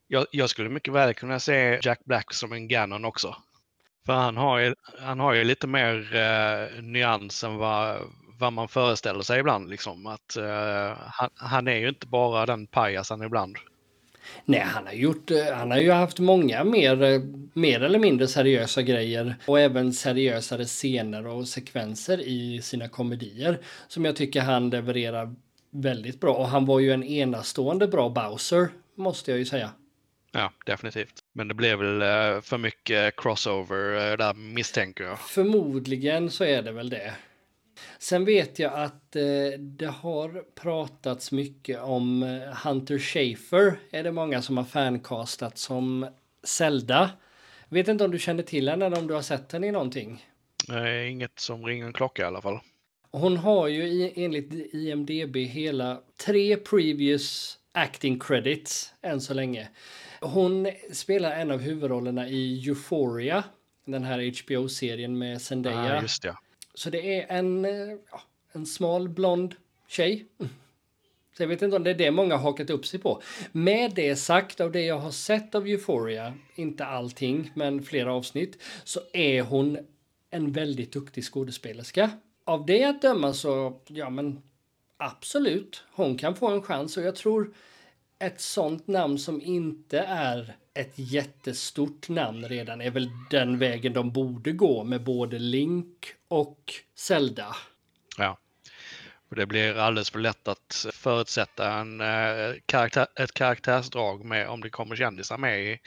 jag, 0.07 0.25
jag, 0.31 0.49
skulle 0.49 0.69
mycket 0.69 0.93
väl 0.93 1.13
kunna 1.13 1.39
se 1.39 1.79
Jack 1.83 1.99
Black 2.05 2.33
som 2.33 2.53
en 2.53 2.67
gannon 2.67 3.05
också. 3.05 3.35
För 4.05 4.13
han 4.13 4.37
har 4.37 4.59
ju, 4.59 4.75
han 4.99 5.19
har 5.19 5.33
ju 5.33 5.43
lite 5.43 5.67
mer 5.67 6.15
eh, 6.15 6.83
nyans 6.83 7.43
än 7.43 7.57
vad, 7.57 7.97
vad 8.39 8.53
man 8.53 8.67
föreställer 8.67 9.21
sig 9.21 9.39
ibland. 9.39 9.69
Liksom. 9.69 10.07
Att, 10.07 10.35
eh, 10.37 10.97
han, 10.97 11.29
han, 11.35 11.67
är 11.67 11.75
ju 11.75 11.89
inte 11.89 12.07
bara 12.07 12.45
den 12.45 12.67
pajasen 12.67 13.21
ibland. 13.21 13.57
Nej, 14.45 14.59
han 14.59 14.85
har, 14.85 14.93
gjort, 14.93 15.31
eh, 15.31 15.55
han 15.55 15.71
har 15.71 15.77
ju 15.77 15.91
haft 15.91 16.19
många 16.19 16.63
mer, 16.63 17.03
eh, 17.03 17.21
mer 17.53 17.83
eller 17.83 17.99
mindre 17.99 18.27
seriösa 18.27 18.81
grejer 18.81 19.35
och 19.45 19.59
även 19.59 19.93
seriösare 19.93 20.65
scener 20.65 21.27
och 21.27 21.47
sekvenser 21.47 22.21
i 22.21 22.61
sina 22.61 22.89
komedier 22.89 23.59
som 23.87 24.05
jag 24.05 24.15
tycker 24.15 24.41
han 24.41 24.69
levererar 24.69 25.35
väldigt 25.71 26.19
bra. 26.19 26.33
Och 26.33 26.47
han 26.47 26.65
var 26.65 26.79
ju 26.79 26.91
en 26.91 27.03
enastående 27.03 27.87
bra 27.87 28.09
Bowser, 28.09 28.69
måste 28.95 29.31
jag 29.31 29.37
ju 29.37 29.45
säga. 29.45 29.71
Ja, 30.31 30.51
definitivt. 30.65 31.13
Men 31.33 31.47
det 31.47 31.53
blev 31.53 31.79
väl 31.79 32.01
eh, 32.01 32.41
för 32.41 32.57
mycket 32.57 33.15
crossover 33.17 34.11
eh, 34.11 34.17
där 34.17 34.33
misstänker 34.33 35.03
jag. 35.03 35.19
Förmodligen 35.19 36.31
så 36.31 36.43
är 36.43 36.61
det 36.61 36.71
väl 36.71 36.89
det. 36.89 37.13
Sen 37.99 38.25
vet 38.25 38.59
jag 38.59 38.73
att 38.73 39.15
eh, 39.15 39.59
det 39.59 39.85
har 39.85 40.43
pratats 40.55 41.31
mycket 41.31 41.81
om 41.81 42.39
Hunter 42.63 42.99
Schafer. 42.99 43.79
Är 43.91 44.03
det 44.03 44.11
många 44.11 44.41
som 44.41 44.57
har 44.57 44.63
fancastat 44.63 45.57
som 45.57 46.07
Zelda. 46.43 47.11
Vet 47.69 47.87
inte 47.87 48.05
om 48.05 48.11
du 48.11 48.19
känner 48.19 48.43
till 48.43 48.69
henne 48.69 48.85
eller 48.85 48.99
om 48.99 49.07
du 49.07 49.13
har 49.13 49.21
sett 49.21 49.51
henne 49.51 49.67
i 49.67 49.71
någonting? 49.71 50.25
Nej, 50.67 51.09
inget 51.09 51.39
som 51.39 51.65
ringer 51.65 51.85
en 51.85 51.93
klocka 51.93 52.21
i 52.21 52.25
alla 52.25 52.41
fall. 52.41 52.59
Hon 53.11 53.37
har 53.37 53.67
ju 53.67 54.11
enligt 54.15 54.53
IMDB 54.73 55.35
hela 55.35 56.01
tre 56.17 56.57
previous 56.57 57.57
acting 57.71 58.19
credits 58.19 58.93
än 59.01 59.21
så 59.21 59.33
länge. 59.33 59.69
Hon 60.21 60.67
spelar 60.91 61.31
en 61.31 61.51
av 61.51 61.59
huvudrollerna 61.59 62.29
i 62.29 62.67
Euphoria, 62.67 63.43
den 63.85 64.03
här 64.03 64.43
HBO-serien 64.43 65.17
med 65.17 65.41
Zendaya. 65.41 65.97
Ah, 65.97 66.01
just 66.01 66.21
det. 66.21 66.35
Så 66.73 66.89
det 66.89 67.19
är 67.19 67.37
en, 67.37 67.65
eh, 67.65 67.71
ja, 68.11 68.21
en 68.51 68.65
smal 68.65 69.09
blond 69.09 69.55
tjej. 69.87 70.25
Så 71.37 71.43
jag 71.43 71.47
vet 71.47 71.61
inte 71.61 71.77
om 71.77 71.83
det 71.83 71.89
är 71.89 71.95
det 71.95 72.11
många 72.11 72.35
har 72.35 72.43
hakat 72.43 72.69
upp 72.69 72.85
sig 72.85 72.99
på. 72.99 73.21
Med 73.51 73.91
det 73.95 74.15
sagt, 74.15 74.61
av 74.61 74.71
det 74.71 74.81
jag 74.81 74.99
har 74.99 75.11
sett 75.11 75.55
av 75.55 75.67
Euphoria, 75.67 76.33
inte 76.55 76.85
allting, 76.85 77.51
men 77.53 77.83
flera 77.83 78.13
avsnitt, 78.13 78.61
så 78.83 78.99
är 79.13 79.41
hon 79.41 79.77
en 80.29 80.51
väldigt 80.51 80.91
duktig 80.91 81.23
skådespelerska. 81.23 82.11
Av 82.49 82.65
det 82.65 82.83
att 82.83 83.01
döma 83.01 83.33
så, 83.33 83.79
ja 83.87 84.09
men 84.09 84.41
absolut, 84.97 85.83
hon 85.91 86.17
kan 86.17 86.35
få 86.35 86.47
en 86.47 86.61
chans 86.61 86.97
och 86.97 87.03
jag 87.03 87.15
tror 87.15 87.53
ett 88.19 88.41
sånt 88.41 88.87
namn 88.87 89.19
som 89.19 89.41
inte 89.41 89.99
är 89.99 90.55
ett 90.73 90.93
jättestort 90.95 92.09
namn 92.09 92.45
redan 92.45 92.81
är 92.81 92.91
väl 92.91 93.09
den 93.29 93.59
vägen 93.59 93.93
de 93.93 94.11
borde 94.11 94.51
gå 94.51 94.83
med 94.83 95.03
både 95.03 95.39
Link 95.39 96.13
och 96.27 96.73
Zelda. 96.95 97.55
Ja. 98.17 98.37
Och 99.29 99.35
det 99.35 99.45
blir 99.45 99.77
alldeles 99.77 100.09
för 100.09 100.19
lätt 100.19 100.47
att 100.47 100.85
förutsätta 100.93 101.73
en, 101.73 102.01
eh, 102.01 102.55
karaktär, 102.65 103.07
ett 103.15 103.33
karaktärsdrag 103.33 104.25
med 104.25 104.49
om 104.49 104.61
det 104.61 104.69
kommer 104.69 104.95
kändisar 104.95 105.37
med 105.37 105.63
i, 105.63 105.79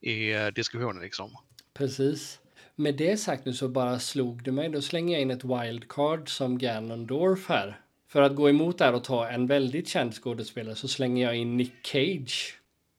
i 0.00 0.32
eh, 0.32 0.46
diskussionen. 0.46 1.02
Liksom. 1.02 1.36
Precis. 1.74 2.40
Med 2.80 2.94
det 2.94 3.16
sagt 3.16 3.44
nu 3.44 3.52
så 3.52 3.68
bara 3.68 3.98
slog 3.98 4.42
det 4.42 4.52
mig. 4.52 4.68
Då 4.68 4.82
slänger 4.82 5.12
jag 5.12 5.22
in 5.22 5.30
ett 5.30 5.44
wildcard 5.44 6.28
som 6.28 6.58
Ganondorf 6.58 7.48
här. 7.48 7.80
För 8.08 8.22
att 8.22 8.34
gå 8.34 8.48
emot 8.48 8.78
där 8.78 8.92
och 8.92 9.04
ta 9.04 9.28
en 9.28 9.46
väldigt 9.46 9.88
känd 9.88 10.14
skådespelare 10.14 10.74
så 10.74 10.88
slänger 10.88 11.24
jag 11.24 11.36
in 11.36 11.56
Nick 11.56 11.72
Cage. 11.86 12.58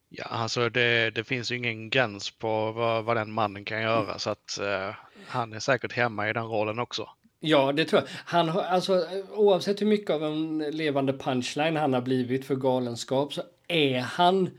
Ja, 0.10 0.24
alltså 0.24 0.70
det, 0.70 1.12
det 1.12 1.24
finns 1.24 1.52
ju 1.52 1.58
ingen 1.58 1.90
gräns 1.90 2.32
på 2.32 2.72
vad, 2.72 3.06
vad 3.06 3.18
den 3.18 3.32
mannen 3.32 3.66
kan 3.66 3.82
göra 3.82 4.04
mm. 4.04 4.20
så 4.20 4.30
att 4.30 4.60
uh, 4.62 4.96
han 5.28 5.54
är 5.54 5.60
säkert 5.60 5.94
hemma 5.94 6.30
i 6.30 6.34
den 6.34 6.46
rollen 6.46 6.80
också. 6.80 7.10
Ja, 7.40 7.72
det 7.72 7.86
tror 7.86 8.02
jag. 8.02 8.10
Han 8.26 8.50
har, 8.50 8.62
alltså, 8.62 9.06
oavsett 9.36 9.82
hur 9.82 9.88
mycket 9.88 10.10
av 10.10 10.24
en 10.24 10.58
levande 10.58 11.14
punchline 11.14 11.76
han 11.76 11.94
har 11.94 12.02
blivit 12.02 12.46
för 12.46 12.56
galenskap 12.56 13.34
så 13.34 13.42
är 13.68 14.00
han 14.00 14.50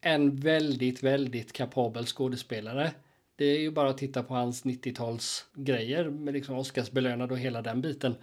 en 0.00 0.36
väldigt, 0.36 1.02
väldigt 1.02 1.52
kapabel 1.52 2.06
skådespelare. 2.06 2.90
Det 3.36 3.44
är 3.44 3.58
ju 3.58 3.70
bara 3.70 3.90
att 3.90 3.98
titta 3.98 4.22
på 4.22 4.34
hans 4.34 4.64
90-tals 4.64 5.46
grejer 5.54 6.10
med 6.10 6.34
liksom 6.34 6.58
Oscarsbelönad 6.58 7.32
och 7.32 7.38
hela 7.38 7.62
den 7.62 7.80
biten. 7.80 8.14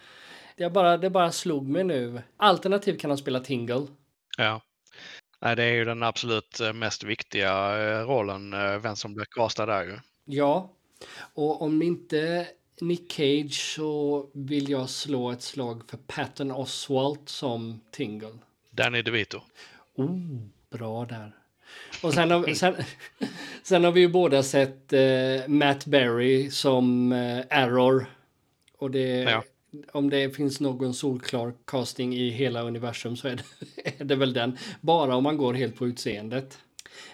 Det 0.58 0.70
bara, 0.70 0.98
det 0.98 1.10
bara 1.10 1.32
slog 1.32 1.68
mig 1.68 1.84
nu. 1.84 2.22
Alternativt 2.38 3.02
kan 3.02 3.10
han 3.10 3.18
spela 3.18 3.40
Tingle. 3.40 3.88
Ja. 4.38 4.62
Nej, 5.42 5.56
det 5.56 5.64
är 5.64 5.74
ju 5.74 5.86
den 5.86 6.04
absolut 6.04 6.60
eh, 6.60 6.74
mest 6.74 7.04
viktiga 7.04 7.52
eh, 7.52 8.08
rollen, 8.08 8.54
eh, 8.54 8.78
vem 8.78 8.96
som 8.96 9.14
blir 9.14 9.26
castad 9.26 9.66
där 9.66 9.84
ju. 9.84 10.00
Ja, 10.26 10.72
och 11.34 11.62
om 11.62 11.82
inte 11.82 12.48
Nick 12.82 13.12
Cage 13.12 13.76
så 13.76 14.30
vill 14.34 14.70
jag 14.70 14.90
slå 14.90 15.32
ett 15.32 15.42
slag 15.42 15.90
för 15.90 15.98
Patton 15.98 16.52
Oswalt 16.52 17.30
som 17.30 17.82
Tingle. 17.92 18.38
Danny 18.72 19.02
DeVito. 19.02 19.42
Oh, 19.96 20.18
bra 20.70 21.06
där. 21.06 21.41
Och 22.04 22.14
sen 22.14 22.32
har, 22.32 22.54
sen, 22.54 22.76
sen 23.64 23.84
har 23.84 23.92
vi 23.92 24.00
ju 24.02 24.08
båda 24.08 24.44
sett 24.44 24.94
eh, 24.94 25.48
Matt 25.48 25.86
Berry 25.86 26.50
som 26.52 27.12
eh, 27.12 27.44
Error. 27.50 28.06
Och 28.78 28.92
det, 28.92 29.08
Ja. 29.22 29.44
om 29.92 30.10
det 30.10 30.36
finns 30.36 30.60
någon 30.60 30.94
solklar 30.94 31.54
casting 31.68 32.16
i 32.16 32.30
hela 32.30 32.62
universum 32.62 33.18
så 33.18 33.28
är 33.28 33.36
det, 33.36 33.44
är 34.00 34.04
det 34.06 34.16
väl 34.16 34.34
den. 34.34 34.58
Bara 34.82 35.16
om 35.16 35.24
man 35.24 35.38
går 35.38 35.54
helt 35.54 35.76
på 35.76 35.88
utseendet. 35.88 36.60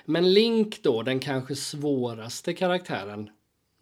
Men 0.05 0.33
Link 0.33 0.83
då, 0.83 1.03
den 1.03 1.19
kanske 1.19 1.55
svåraste 1.55 2.53
karaktären. 2.53 3.29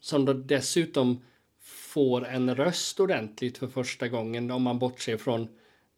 Som 0.01 0.25
då 0.25 0.33
dessutom 0.33 1.21
får 1.63 2.25
en 2.27 2.55
röst 2.55 2.99
ordentligt 2.99 3.57
för 3.57 3.67
första 3.67 4.07
gången 4.07 4.51
om 4.51 4.61
man 4.63 4.79
bortser 4.79 5.17
från 5.17 5.47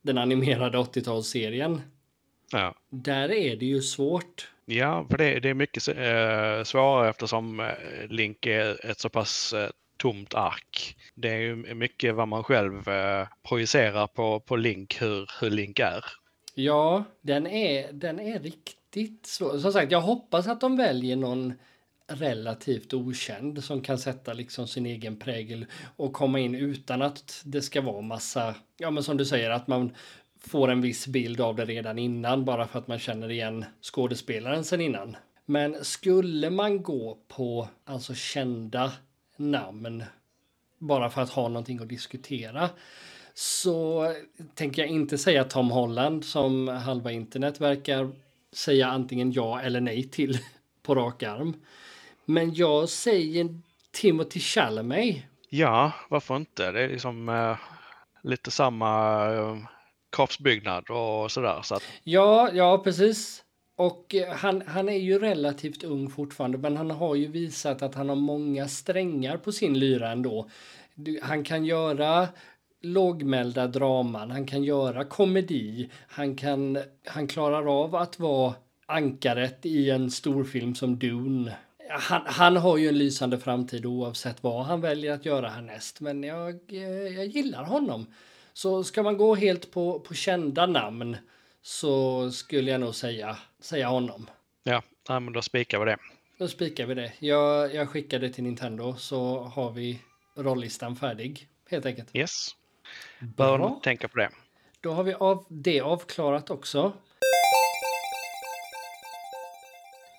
den 0.02 0.18
animerade 0.18 0.78
80-talsserien. 0.78 1.82
Ja. 2.52 2.76
Där 2.90 3.32
är 3.32 3.56
det 3.56 3.66
ju 3.66 3.82
svårt. 3.82 4.52
Ja, 4.70 5.06
för 5.10 5.18
det, 5.18 5.40
det 5.40 5.50
är 5.50 5.54
mycket 5.54 5.88
eh, 5.88 6.64
svårare 6.64 7.10
eftersom 7.10 7.60
eh, 7.60 7.68
Link 8.10 8.46
är 8.46 8.86
ett 8.86 9.00
så 9.00 9.10
pass 9.10 9.54
eh, 9.54 9.70
tomt 9.98 10.34
ark. 10.34 10.98
Det 11.16 11.30
är 11.30 11.40
ju 11.40 11.56
mycket 11.56 12.16
vad 12.16 12.28
man 12.28 12.44
själv 12.44 12.90
eh, 12.90 13.28
projicerar 13.50 14.08
på, 14.08 14.40
på 14.40 14.56
Link, 14.56 15.02
hur, 15.02 15.30
hur 15.42 15.50
Link 15.50 15.80
är. 15.80 16.06
Ja, 16.56 17.04
den 17.22 17.48
är, 17.48 17.94
den 17.94 18.20
är 18.20 18.40
riktigt 18.40 19.26
svår. 19.26 19.58
Som 19.58 19.74
sagt, 19.74 19.92
jag 19.92 20.02
hoppas 20.02 20.48
att 20.48 20.62
de 20.62 20.78
väljer 20.78 21.16
någon 21.16 21.54
relativt 22.08 22.94
okänd 22.94 23.64
som 23.64 23.82
kan 23.82 23.98
sätta 23.98 24.34
liksom 24.34 24.68
sin 24.68 24.86
egen 24.86 25.20
prägel 25.20 25.66
och 25.96 26.14
komma 26.14 26.40
in 26.40 26.56
utan 26.56 27.02
att 27.02 27.42
det 27.46 27.62
ska 27.62 27.82
vara 27.82 28.02
massa, 28.02 28.56
ja 28.78 28.92
men 28.92 29.04
som 29.04 29.18
du 29.18 29.26
säger, 29.26 29.50
att 29.50 29.68
man 29.68 29.96
får 30.48 30.68
en 30.68 30.82
viss 30.82 31.08
bild 31.08 31.42
av 31.42 31.56
det 31.56 31.66
redan 31.66 32.00
innan 32.00 32.46
bara 32.46 32.68
för 32.68 32.80
att 32.80 32.88
man 32.88 33.00
känner 33.00 33.32
igen 33.32 33.66
skådespelaren 33.82 34.64
sen 34.64 34.82
innan. 34.82 35.16
Men 35.46 35.86
skulle 35.86 36.50
man 36.50 36.84
gå 36.84 37.18
på 37.28 37.68
alltså 37.86 38.14
kända 38.14 38.92
namn 39.38 40.04
bara 40.78 41.10
för 41.10 41.22
att 41.22 41.30
ha 41.30 41.48
någonting 41.48 41.80
att 41.80 41.90
diskutera 41.90 42.70
så 43.34 44.06
tänker 44.56 44.82
jag 44.82 44.92
inte 44.92 45.18
säga 45.18 45.44
Tom 45.44 45.72
Holland 45.72 46.26
som 46.26 46.68
halva 46.68 47.12
internet 47.12 47.62
verkar 47.62 48.12
säga 48.52 48.88
antingen 48.88 49.32
ja 49.32 49.62
eller 49.62 49.82
nej 49.82 50.04
till 50.04 50.40
på 50.84 50.96
rak 50.96 51.24
arm. 51.24 51.54
Men 52.26 52.54
jag 52.54 52.90
säger 52.90 53.62
Timothy 53.92 54.40
Chalamet. 54.40 55.16
Ja, 55.50 55.92
varför 56.10 56.36
inte? 56.36 56.72
Det 56.72 56.82
är 56.82 56.90
liksom 56.90 57.30
eh, 57.30 57.58
lite 58.22 58.52
samma 58.52 59.24
eh, 59.34 59.58
kroppsbyggnad 60.16 60.90
och 60.90 61.32
sådär. 61.32 61.62
Så 61.64 61.76
att, 61.76 61.84
Ja, 62.04 62.50
ja 62.54 62.78
precis. 62.84 63.44
Och 63.76 64.16
eh, 64.16 64.34
han, 64.34 64.64
han 64.68 64.90
är 64.90 64.98
ju 64.98 65.20
relativt 65.20 65.84
ung 65.84 66.10
fortfarande, 66.10 66.58
men 66.58 66.78
han 66.78 66.92
har 66.92 67.16
ju 67.16 67.28
visat 67.28 67.82
att 67.82 67.96
han 67.96 68.10
har 68.10 68.16
många 68.16 68.68
strängar 68.68 69.38
på 69.38 69.52
sin 69.52 69.80
lyra 69.80 70.12
ändå. 70.12 70.50
Han 71.22 71.44
kan 71.44 71.66
göra 71.66 72.28
lågmälda 72.82 73.68
draman, 73.68 74.32
han 74.32 74.46
kan 74.46 74.64
göra 74.64 75.04
komedi, 75.04 75.90
han, 76.08 76.36
kan, 76.36 76.78
han 77.06 77.28
klarar 77.28 77.84
av 77.84 77.96
att 77.96 78.20
vara 78.20 78.54
ankaret 78.86 79.66
i 79.66 79.90
en 79.90 80.12
storfilm 80.12 80.76
som 80.76 81.00
Dune. 81.00 81.58
Han, 81.90 82.22
han 82.26 82.58
har 82.58 82.78
ju 82.78 82.88
en 82.88 82.98
lysande 82.98 83.40
framtid 83.40 83.86
oavsett 83.86 84.44
vad 84.44 84.66
han 84.66 84.82
väljer 84.82 85.14
att 85.14 85.26
göra 85.26 85.50
härnäst, 85.50 86.02
men 86.02 86.24
jag, 86.24 86.60
eh, 86.68 87.16
jag 87.16 87.26
gillar 87.26 87.64
honom. 87.64 88.06
Så 88.58 88.84
ska 88.84 89.04
man 89.04 89.18
gå 89.18 89.36
helt 89.36 89.72
på, 89.72 90.00
på 90.00 90.14
kända 90.14 90.66
namn 90.66 91.18
så 91.62 92.32
skulle 92.32 92.72
jag 92.72 92.82
nog 92.82 92.96
säga, 92.96 93.38
säga 93.60 93.88
honom. 93.88 94.30
ja, 94.64 94.84
nej, 95.10 95.20
men 95.20 95.34
då 95.34 95.42
spikar 95.42 95.80
vi 95.80 95.86
det. 95.86 95.98
Då 96.38 96.48
spikar 96.48 96.86
vi 96.86 96.94
det. 96.94 97.14
Jag, 97.20 97.76
jag 97.76 97.90
skickar 97.90 98.20
det 98.20 98.30
till 98.30 98.44
Nintendo 98.44 98.96
så 98.96 99.40
har 99.40 99.72
vi 99.72 100.02
rollistan 100.36 100.96
färdig 100.96 101.48
helt 101.70 101.86
enkelt. 101.86 102.10
Yes. 102.14 102.56
Bör 103.20 103.58
Bra. 103.58 103.80
tänka 103.84 104.08
på 104.08 104.18
det. 104.18 104.30
Då 104.82 104.92
har 104.92 105.04
vi 105.04 105.14
av, 105.14 105.46
det 105.50 105.82
avklarat 105.82 106.50
också. 106.50 106.94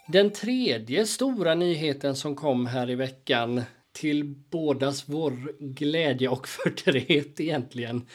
Den 0.06 0.32
tredje 0.32 1.06
stora 1.06 1.54
nyheten 1.54 2.16
som 2.16 2.36
kom 2.36 2.66
här 2.66 2.90
i 2.90 2.94
veckan 2.94 3.62
till 4.00 4.24
bådas 4.50 5.08
vår 5.08 5.32
glädje 5.58 6.28
och 6.28 6.48
förtret 6.64 7.40
egentligen. 7.40 8.06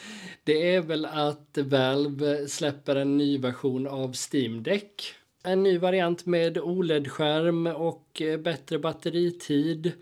Det 0.44 0.74
är 0.74 0.80
väl 0.80 1.04
att 1.04 1.58
Valve 1.58 2.48
släpper 2.48 2.96
en 2.96 3.16
ny 3.16 3.38
version 3.38 3.86
av 3.86 4.14
Steam 4.32 4.62
Deck. 4.62 5.14
En 5.44 5.62
ny 5.62 5.78
variant 5.78 6.26
med 6.26 6.58
OLED-skärm 6.58 7.66
och 7.66 8.22
eh, 8.22 8.38
bättre 8.40 8.78
batteritid 8.78 9.92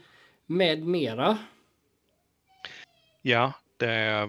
med 0.47 0.83
mera. 0.83 1.39
Ja, 3.23 3.53
det 3.77 3.95
eh, 3.95 4.29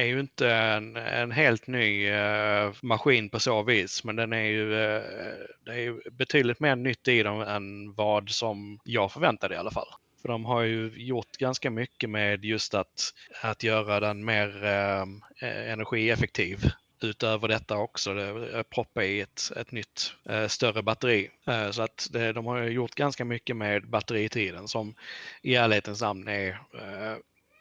är 0.00 0.04
ju 0.04 0.20
inte 0.20 0.50
en, 0.50 0.96
en 0.96 1.30
helt 1.30 1.66
ny 1.66 2.08
eh, 2.08 2.72
maskin 2.82 3.30
på 3.30 3.40
så 3.40 3.62
vis, 3.62 4.04
men 4.04 4.16
den 4.16 4.32
är 4.32 4.44
ju, 4.44 4.70
det 5.64 5.72
är 5.72 5.78
ju 5.78 6.00
betydligt 6.10 6.60
mer 6.60 6.76
nytt 6.76 7.08
i 7.08 7.22
dem 7.22 7.40
än 7.40 7.94
vad 7.94 8.30
som 8.30 8.80
jag 8.84 9.12
förväntade 9.12 9.54
i 9.54 9.58
alla 9.58 9.70
fall. 9.70 9.88
För 10.22 10.28
de 10.28 10.44
har 10.44 10.62
ju 10.62 10.92
gjort 10.96 11.36
ganska 11.36 11.70
mycket 11.70 12.10
med 12.10 12.44
just 12.44 12.74
att, 12.74 13.14
att 13.42 13.62
göra 13.62 14.00
den 14.00 14.24
mer 14.24 14.64
ehm, 14.64 15.22
eh, 15.40 15.72
energieffektiv. 15.72 16.70
Utöver 17.02 17.48
detta 17.48 17.76
också, 17.78 18.14
det, 18.14 18.58
eh, 18.58 18.62
proppa 18.62 19.04
i 19.04 19.20
ett, 19.20 19.52
ett 19.56 19.72
nytt 19.72 20.12
eh, 20.28 20.46
större 20.46 20.82
batteri. 20.82 21.30
Eh, 21.46 21.70
så 21.70 21.82
att 21.82 22.08
det, 22.12 22.32
de 22.32 22.46
har 22.46 22.62
ju 22.62 22.70
gjort 22.70 22.94
ganska 22.94 23.24
mycket 23.24 23.56
med 23.56 23.88
batteritiden 23.88 24.68
som 24.68 24.94
i 25.42 25.54
ärlighetens 25.54 26.00
namn 26.00 26.28
är 26.28 26.48
eh, 26.50 27.16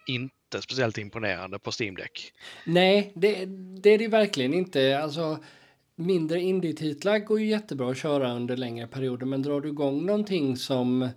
inte 0.08 0.62
speciellt 0.62 0.98
imponerande 0.98 1.60
på 1.60 1.72
Steam 1.80 1.96
Deck. 1.96 2.34
Nej, 2.66 3.12
det, 3.16 3.46
det 3.82 3.90
är 3.90 3.98
det 3.98 4.08
verkligen 4.08 4.54
inte. 4.54 5.00
Alltså, 5.00 5.40
mindre 5.96 6.42
indie-titlar 6.42 7.20
går 7.20 7.40
ju 7.40 7.46
jättebra 7.46 7.92
att 7.92 7.98
köra 7.98 8.34
under 8.34 8.58
längre 8.58 8.88
perioder, 8.88 9.26
men 9.26 9.42
drar 9.42 9.62
du 9.62 9.70
igång 9.70 10.06
någonting 10.06 10.58
som 10.58 11.02
eh, 11.02 11.10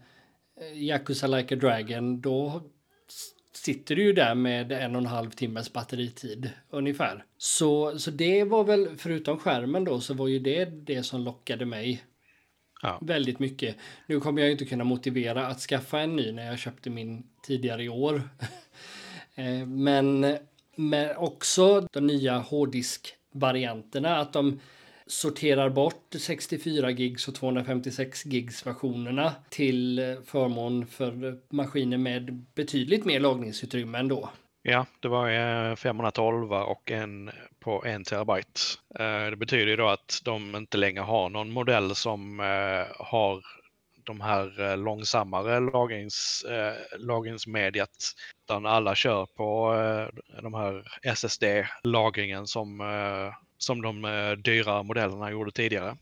Yakuza 0.75 1.27
Like 1.27 1.55
a 1.55 1.59
Dragon, 1.59 2.21
då 2.21 2.63
sitter 3.53 3.97
du 3.97 4.03
ju 4.03 4.13
där 4.13 4.35
med 4.35 4.73
en 4.73 4.95
och 4.97 5.01
en 5.03 5.07
halv 5.07 5.31
timmes 5.31 5.73
batteritid 5.73 6.51
ungefär. 6.71 7.25
Så, 7.39 7.99
så 7.99 8.11
det 8.11 8.45
var 8.45 8.65
väl, 8.65 8.89
förutom 8.99 9.39
skärmen 9.39 9.85
då, 9.85 10.01
så 10.01 10.15
var 10.15 10.29
ju 10.29 10.39
det 10.39 10.65
det 10.65 11.03
som 11.03 11.21
lockade 11.21 11.67
mig 11.67 12.05
Ja. 12.83 12.99
väldigt 13.03 13.39
mycket. 13.39 13.77
Nu 14.07 14.21
kommer 14.21 14.43
jag 14.43 14.51
inte 14.51 14.65
kunna 14.65 14.85
motivera 14.85 15.47
att 15.47 15.61
skaffa 15.61 16.01
en 16.01 16.17
ny 16.17 16.33
när 16.33 16.47
jag 16.47 16.59
köpte 16.59 16.91
min 16.91 17.27
tidigare 17.43 17.85
i 17.85 17.89
år. 17.89 18.23
Eh, 19.35 19.67
men, 19.67 20.37
men 20.77 21.17
också 21.17 21.89
de 21.93 22.07
nya 22.07 22.39
hårddiskvarianterna, 22.39 24.17
att 24.17 24.33
de 24.33 24.61
sorterar 25.11 25.69
bort 25.69 26.15
64 26.19 26.91
gigs 26.91 27.29
och 27.29 27.35
256 27.35 28.27
gigs 28.27 28.67
versionerna 28.67 29.35
till 29.49 30.17
förmån 30.27 30.87
för 30.87 31.39
maskiner 31.55 31.99
med 31.99 32.45
betydligt 32.55 33.05
mer 33.05 33.21
lagringsutrymme 33.21 33.99
ändå. 33.99 34.31
Ja, 34.63 34.87
det 35.01 35.09
var 35.09 35.31
eh, 35.31 35.77
512 35.77 36.53
och 36.53 36.91
en 36.91 37.31
på 37.61 37.85
en 37.85 38.05
terabyte. 38.05 38.61
Eh, 38.99 39.31
det 39.31 39.37
betyder 39.37 39.67
ju 39.67 39.77
då 39.77 39.89
att 39.89 40.21
de 40.25 40.57
inte 40.57 40.77
längre 40.77 41.03
har 41.03 41.29
någon 41.29 41.51
modell 41.51 41.95
som 41.95 42.41
eh, 42.41 43.07
har 43.07 43.43
de 44.05 44.21
här 44.21 44.77
långsammare 44.77 45.61
lagrings, 45.61 46.45
lagringsmediet. 46.99 47.89
Utan 48.45 48.67
alla 48.67 48.95
kör 48.95 49.27
på 49.27 49.75
de 50.43 50.55
här 50.55 50.85
SSD-lagringen 51.03 52.47
som, 52.47 52.81
som 53.63 53.83
de 53.83 54.05
eh, 54.05 54.33
dyra 54.33 54.83
modellerna 54.83 55.31
gjorde 55.31 55.51
tidigare. 55.51 55.97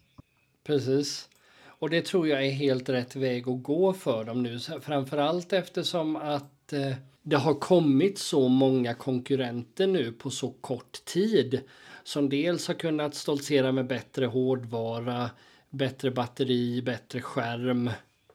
Precis. 0.65 1.29
Och 1.67 1.91
det 1.91 2.05
tror 2.05 2.29
jag 2.29 2.47
är 2.47 2.51
helt 2.51 2.89
rätt 2.89 3.17
väg 3.17 3.49
att 3.49 3.63
gå 3.63 3.93
för 3.93 4.25
dem 4.25 4.43
nu. 4.43 4.59
Framförallt 4.83 5.53
eftersom 5.53 6.17
att 6.17 6.73
eh, 6.73 6.93
det 7.23 7.37
har 7.37 7.55
kommit 7.55 8.19
så 8.19 8.49
många 8.49 8.95
konkurrenter 8.95 9.87
nu 9.87 10.13
på 10.13 10.31
så 10.31 10.51
kort 10.51 11.05
tid. 11.05 11.61
Som 12.05 12.29
dels 12.29 12.69
har 12.69 12.75
kunnat 12.75 13.15
stoltsera 13.15 13.73
med 13.73 13.87
bättre 13.87 14.27
hårdvara, 14.27 15.31
bättre 15.71 16.11
batteri, 16.11 16.83
bättre 16.83 17.21
skärm 17.21 17.91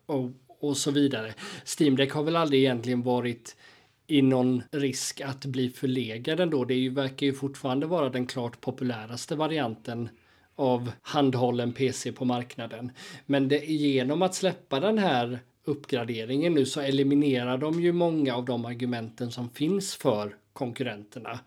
och, 0.05 0.31
och 0.59 0.77
så 0.77 0.91
vidare. 0.91 1.33
Steam 1.79 1.95
Deck 1.95 2.11
har 2.11 2.23
väl 2.23 2.35
aldrig 2.35 2.61
egentligen 2.61 3.01
varit 3.01 3.55
i 4.07 4.21
någon 4.21 4.63
risk 4.71 5.21
att 5.21 5.45
bli 5.45 5.69
förlegad 5.69 6.39
ändå. 6.39 6.65
Det 6.65 6.73
är 6.73 6.77
ju, 6.77 6.89
verkar 6.89 7.25
ju 7.25 7.33
fortfarande 7.33 7.85
vara 7.85 8.09
den 8.09 8.25
klart 8.25 8.61
populäraste 8.61 9.35
varianten 9.35 10.09
av 10.55 10.91
handhållen 11.01 11.73
PC 11.73 12.11
på 12.11 12.25
marknaden. 12.25 12.91
Men 13.25 13.47
det, 13.47 13.65
genom 13.65 14.21
att 14.21 14.35
släppa 14.35 14.79
den 14.79 14.97
här 14.97 15.39
uppgraderingen 15.65 16.53
nu 16.53 16.65
så 16.65 16.81
eliminerar 16.81 17.57
de 17.57 17.81
ju 17.81 17.91
många 17.91 18.35
av 18.35 18.45
de 18.45 18.65
argumenten 18.65 19.31
som 19.31 19.49
finns 19.49 19.95
för 19.95 20.35
konkurrenterna. 20.53 21.39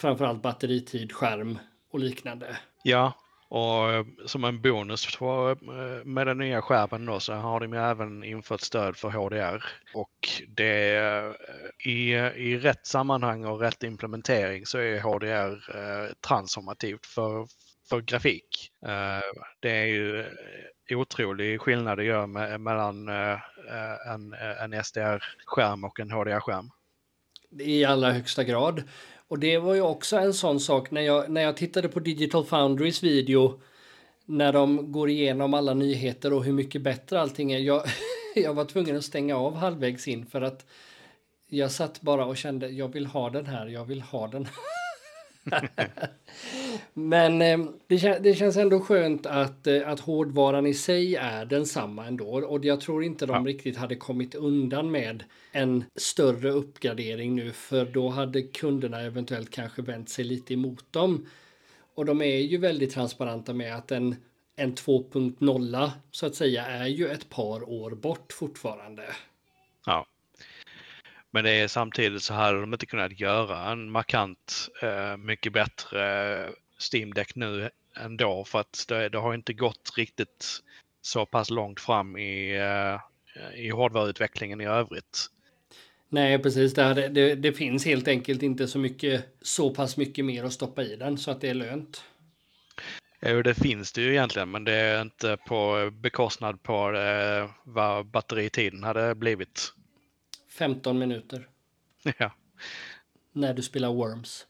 Framförallt 0.00 0.42
batteritid, 0.42 1.12
skärm 1.12 1.58
och 1.90 2.00
liknande. 2.00 2.56
Ja, 2.82 3.12
och 3.48 3.92
eh, 3.92 4.04
som 4.26 4.44
en 4.44 4.60
bonus 4.60 5.06
för, 5.06 5.50
eh, 5.50 6.04
med 6.04 6.26
den 6.26 6.38
nya 6.38 6.62
skärmen 6.62 7.06
då 7.06 7.20
så 7.20 7.34
har 7.34 7.60
de 7.60 7.72
ju 7.72 7.78
även 7.78 8.24
infört 8.24 8.60
stöd 8.60 8.96
för 8.96 9.08
HDR. 9.08 9.64
Och 9.94 10.28
det 10.48 10.96
eh, 10.96 11.90
i, 11.90 12.12
i 12.36 12.58
rätt 12.58 12.86
sammanhang 12.86 13.44
och 13.44 13.60
rätt 13.60 13.82
implementering 13.82 14.66
så 14.66 14.78
är 14.78 15.00
HDR 15.00 15.76
eh, 15.76 16.12
transformativt 16.28 17.06
för, 17.06 17.46
för 17.88 18.00
grafik. 18.00 18.70
Eh, 18.86 19.40
det 19.60 19.70
är 19.70 19.86
ju 19.86 20.24
otrolig 20.90 21.60
skillnad 21.60 21.98
det 21.98 22.04
gör 22.04 22.26
med, 22.26 22.60
mellan 22.60 23.08
eh, 23.08 23.38
en, 24.12 24.32
en 24.60 24.84
SDR-skärm 24.84 25.84
och 25.84 26.00
en 26.00 26.10
HDR-skärm. 26.10 26.70
I 27.60 27.84
allra 27.84 28.12
högsta 28.12 28.44
grad. 28.44 28.82
Och 29.28 29.38
det 29.38 29.58
var 29.58 29.74
ju 29.74 29.80
också 29.80 30.16
en 30.16 30.34
sån 30.34 30.60
sak 30.60 30.90
när 30.90 31.00
jag, 31.00 31.30
när 31.30 31.42
jag 31.42 31.56
tittade 31.56 31.88
på 31.88 32.00
Digital 32.00 32.44
Foundries 32.44 33.02
video 33.02 33.60
när 34.24 34.52
de 34.52 34.92
går 34.92 35.10
igenom 35.10 35.54
alla 35.54 35.74
nyheter 35.74 36.32
och 36.32 36.44
hur 36.44 36.52
mycket 36.52 36.82
bättre 36.82 37.20
allting 37.20 37.52
är. 37.52 37.58
Jag, 37.58 37.82
jag 38.34 38.54
var 38.54 38.64
tvungen 38.64 38.96
att 38.96 39.04
stänga 39.04 39.36
av 39.36 39.54
halvvägs 39.54 40.08
in 40.08 40.26
för 40.26 40.42
att 40.42 40.66
jag 41.48 41.70
satt 41.70 42.00
bara 42.00 42.26
och 42.26 42.36
kände 42.36 42.68
jag 42.68 42.88
vill 42.88 43.06
ha 43.06 43.30
den 43.30 43.46
här, 43.46 43.66
jag 43.66 43.84
vill 43.84 44.02
ha 44.02 44.28
den. 44.28 44.48
Men 46.94 47.42
eh, 47.42 47.58
det, 47.86 47.98
kän 47.98 48.22
det, 48.22 48.34
känns 48.34 48.56
ändå 48.56 48.80
skönt 48.80 49.26
att, 49.26 49.66
eh, 49.66 49.88
att 49.88 50.00
hårdvaran 50.00 50.66
i 50.66 50.74
sig 50.74 51.16
är 51.16 51.44
densamma 51.44 52.06
ändå. 52.06 52.26
Och 52.26 52.64
jag 52.64 52.80
tror 52.80 53.04
inte 53.04 53.26
de 53.26 53.46
ja. 53.46 53.52
riktigt 53.52 53.76
hade 53.76 53.96
kommit 53.96 54.34
undan 54.34 54.90
med 54.90 55.24
en 55.52 55.84
större 55.96 56.50
uppgradering 56.50 57.34
nu. 57.34 57.52
För 57.52 57.84
då 57.84 58.08
hade 58.08 58.42
kunderna 58.42 59.00
eventuellt 59.00 59.50
kanske 59.50 59.82
vänt 59.82 60.08
sig 60.08 60.24
lite 60.24 60.54
emot 60.54 60.92
dem. 60.92 61.26
Och 61.94 62.04
de 62.04 62.22
är 62.22 62.36
ju 62.36 62.58
väldigt 62.58 62.94
transparenta 62.94 63.52
med 63.52 63.76
att 63.76 63.92
en, 63.92 64.16
en 64.56 64.74
2.0 64.74 65.90
så 66.10 66.26
att 66.26 66.34
säga 66.34 66.66
är 66.66 66.86
ju 66.86 67.08
ett 67.08 67.30
par 67.30 67.70
år 67.70 67.90
bort 67.90 68.32
fortfarande. 68.32 69.02
Ja. 69.86 70.06
Men 71.30 71.44
det 71.44 71.50
är 71.50 71.68
samtidigt 71.68 72.22
så 72.22 72.34
hade 72.34 72.60
de 72.60 72.72
inte 72.72 72.86
kunnat 72.86 73.20
göra 73.20 73.72
en 73.72 73.90
markant 73.90 74.68
eh, 74.82 75.16
mycket 75.16 75.52
bättre 75.52 76.50
Steam 76.92 77.14
Deck 77.14 77.34
nu 77.34 77.70
ändå 77.96 78.44
för 78.44 78.60
att 78.60 78.84
det, 78.88 79.08
det 79.08 79.18
har 79.18 79.34
inte 79.34 79.52
gått 79.52 79.92
riktigt 79.96 80.62
så 81.02 81.26
pass 81.26 81.50
långt 81.50 81.80
fram 81.80 82.16
i, 82.16 82.58
uh, 82.58 83.00
i 83.54 83.70
hårdvaruutvecklingen 83.70 84.60
i 84.60 84.66
övrigt. 84.66 85.30
Nej, 86.08 86.38
precis. 86.38 86.74
Det, 86.74 87.08
det, 87.08 87.34
det, 87.34 87.52
finns 87.52 87.84
helt 87.84 88.08
enkelt 88.08 88.42
inte 88.42 88.68
så 88.68 88.78
mycket, 88.78 89.24
så 89.42 89.74
pass 89.74 89.96
mycket 89.96 90.24
mer 90.24 90.44
att 90.44 90.52
stoppa 90.52 90.82
i 90.82 90.96
den 90.96 91.18
så 91.18 91.30
att 91.30 91.40
det 91.40 91.48
är 91.48 91.54
lönt. 91.54 92.04
Jo, 93.20 93.42
det 93.42 93.54
finns 93.54 93.92
det 93.92 94.02
ju 94.02 94.10
egentligen, 94.10 94.50
men 94.50 94.64
det 94.64 94.72
är 94.72 95.02
inte 95.02 95.36
på 95.46 95.90
bekostnad 95.92 96.62
på 96.62 96.92
eh, 96.92 97.50
vad 97.64 98.06
batteritiden 98.06 98.84
hade 98.84 99.14
blivit. 99.14 99.72
15 100.48 100.98
minuter. 100.98 101.48
Ja. 102.18 102.32
När 103.32 103.54
du 103.54 103.62
spelar 103.62 103.92
Worms. 103.92 104.46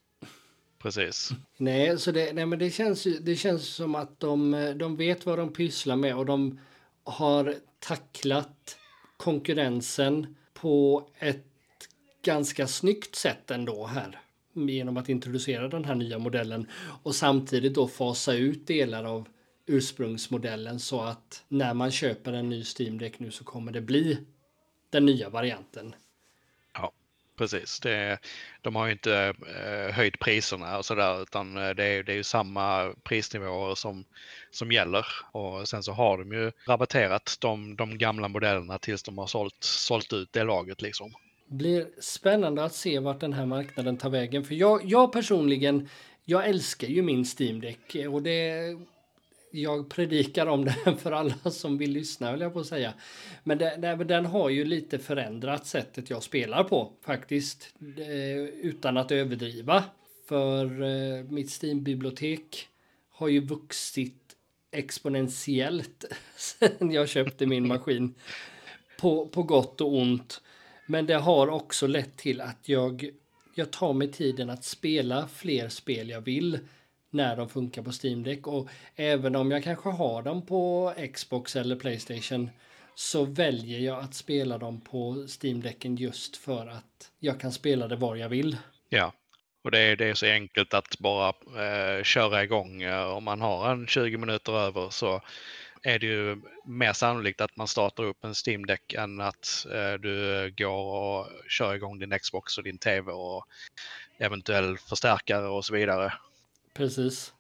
Precis. 0.78 1.30
Nej, 1.56 1.98
så 1.98 2.12
det, 2.12 2.32
nej, 2.32 2.46
men 2.46 2.58
det, 2.58 2.70
känns, 2.70 3.06
det 3.20 3.36
känns 3.36 3.66
som 3.66 3.94
att 3.94 4.20
de, 4.20 4.54
eh, 4.54 4.74
de 4.74 4.96
vet 4.96 5.26
vad 5.26 5.38
de 5.38 5.52
pysslar 5.52 5.96
med 5.96 6.16
och 6.16 6.26
de 6.26 6.58
har 7.04 7.54
tacklat 7.78 8.78
konkurrensen 9.16 10.36
på 10.54 11.08
ett 11.18 11.44
ganska 12.22 12.66
snyggt 12.66 13.14
sätt 13.14 13.50
ändå 13.50 13.86
här 13.86 14.20
genom 14.52 14.96
att 14.96 15.08
introducera 15.08 15.68
den 15.68 15.84
här 15.84 15.94
nya 15.94 16.18
modellen 16.18 16.66
och 17.02 17.14
samtidigt 17.14 17.74
då 17.74 17.88
fasa 17.88 18.34
ut 18.34 18.66
delar 18.66 19.04
av 19.04 19.28
ursprungsmodellen 19.66 20.80
så 20.80 21.00
att 21.00 21.44
när 21.48 21.74
man 21.74 21.90
köper 21.90 22.32
en 22.32 22.48
ny 22.48 22.64
Steam 22.78 22.98
Deck 22.98 23.18
nu 23.18 23.30
så 23.30 23.44
kommer 23.44 23.72
det 23.72 23.80
bli 23.80 24.18
den 24.90 25.06
nya 25.06 25.28
varianten 25.28 25.94
precis. 27.37 27.81
Det, 27.81 28.18
de 28.62 28.77
har 28.77 28.87
ju 28.87 28.92
inte 28.92 29.35
eh, 29.57 29.94
höjt 29.94 30.18
priserna 30.18 30.79
och 30.79 30.85
sådär 30.85 31.22
utan 31.22 31.57
eh, 31.57 31.70
det 31.70 31.85
är, 31.85 32.03
det 32.03 32.12
är 32.12 32.16
ju 32.16 32.22
samma 32.22 32.94
prisnivåer 33.03 33.75
som, 33.75 34.05
som 34.51 34.72
gäller. 34.72 35.07
Och 35.33 35.68
sen 35.68 35.83
så 35.83 35.92
har 35.92 36.18
de 36.18 36.33
ju 36.33 36.53
rabatterat 36.66 37.37
de, 37.40 37.77
de 37.77 37.99
gamla 37.99 38.29
modellerna 38.29 38.79
tills 38.79 39.03
de 39.03 39.18
har 39.18 39.27
sålt, 39.27 39.57
sålt 39.61 40.12
ut 40.12 40.33
det 40.33 40.44
laget 40.44 40.83
liksom. 40.83 41.12
Blir 41.49 41.88
spännande 42.01 42.64
att 42.64 42.75
se 42.75 42.99
vart 42.99 43.20
den 43.20 43.33
här 43.33 43.46
marknaden 43.46 43.96
tar 43.96 44.11
vägen. 44.11 44.44
För 44.44 44.55
jag, 44.55 44.85
jag 44.85 45.12
personligen, 45.12 45.88
jag 46.25 46.49
älskar 46.49 46.88
ju 46.88 47.03
min 47.03 47.25
Steam 47.38 47.61
Deck 47.61 47.96
och 48.11 48.22
det 48.22 48.77
jag 49.50 49.88
predikar 49.88 50.46
om 50.46 50.64
den 50.64 50.96
för 50.96 51.12
alla 51.12 51.50
som 51.50 51.78
vill 51.78 51.92
lyssna, 51.92 52.32
vill 52.32 52.40
jag 52.40 52.52
på 52.52 52.61
att 52.61 52.66
säga. 52.66 52.94
Men 53.44 53.59
den, 53.59 54.06
den 54.06 54.26
har 54.26 54.48
ju 54.48 54.64
lite 54.64 54.98
förändrat 54.98 55.66
sättet 55.66 56.11
jag 56.11 56.22
spelar 56.22 56.64
på 56.64 56.92
faktiskt, 57.02 57.74
eh, 57.96 58.38
utan 58.44 58.96
att 58.96 59.11
överdriva. 59.11 59.85
För 60.28 60.82
eh, 60.82 61.24
mitt 61.24 61.62
Steam-bibliotek 61.62 62.68
har 63.11 63.28
ju 63.28 63.40
vuxit 63.40 64.37
exponentiellt 64.72 66.04
sen 66.37 66.90
jag 66.90 67.09
köpte 67.09 67.46
min 67.46 67.68
maskin. 67.68 68.14
På, 69.00 69.26
på 69.26 69.42
gott 69.42 69.80
och 69.80 69.94
ont. 69.94 70.40
Men 70.87 71.06
det 71.06 71.14
har 71.14 71.48
också 71.48 71.87
lett 71.87 72.16
till 72.16 72.40
att 72.40 72.68
jag, 72.68 73.11
jag 73.54 73.70
tar 73.70 73.92
mig 73.92 74.12
tiden 74.12 74.50
att 74.50 74.64
spela 74.64 75.28
fler 75.28 75.68
spel 75.68 76.11
jag 76.11 76.20
vill 76.20 76.59
när 77.16 77.37
de 77.37 77.48
funkar 77.48 77.83
på 77.83 77.92
Steam 78.02 78.22
Deck 78.22 78.46
och 78.46 78.68
även 78.96 79.37
om 79.37 79.50
jag 79.50 79.64
kanske 79.64 79.88
har 79.88 80.22
dem 80.22 80.46
på 80.46 80.92
Xbox 81.14 81.57
eller 81.57 81.76
Playstation 81.76 82.50
så 82.94 83.24
väljer 83.24 83.81
jag 83.81 83.98
att 83.98 84.14
spela 84.14 84.59
dem 84.59 84.81
på 84.81 85.26
Steam 85.42 85.61
Decken 85.61 85.96
just 85.96 86.37
för 86.37 86.66
att 86.66 87.11
jag 87.18 87.40
kan 87.40 87.52
spela 87.52 87.88
det 87.88 87.96
var 87.96 88.16
jag 88.16 88.29
vill. 88.29 88.57
Ja, 88.88 89.12
och 89.64 89.70
det 89.70 89.79
är, 89.79 89.96
det 89.96 90.05
är 90.05 90.14
så 90.14 90.26
enkelt 90.26 90.74
att 90.74 90.98
bara 90.98 91.29
eh, 91.29 92.02
köra 92.02 92.44
igång. 92.44 92.83
Eh, 92.83 93.07
om 93.07 93.24
man 93.24 93.40
har 93.40 93.70
en 93.70 93.87
20 93.87 94.16
minuter 94.16 94.52
över 94.52 94.90
så 94.90 95.20
är 95.83 95.98
det 95.98 96.07
ju 96.07 96.42
mer 96.64 96.92
sannolikt 96.92 97.40
att 97.40 97.57
man 97.57 97.68
startar 97.68 98.05
upp 98.05 98.24
en 98.24 98.35
Steam 98.46 98.66
Deck 98.66 98.94
än 98.94 99.20
att 99.20 99.66
eh, 99.72 99.92
du 99.92 100.55
går 100.57 100.94
och 100.94 101.29
kör 101.48 101.74
igång 101.74 101.98
din 101.98 102.18
Xbox 102.18 102.59
och 102.59 102.64
din 102.64 102.79
TV 102.79 103.12
och 103.12 103.46
eventuell 104.18 104.79
förstärkare 104.79 105.46
och 105.46 105.64
så 105.64 105.74
vidare. 105.74 106.12
Precis. 106.76 107.32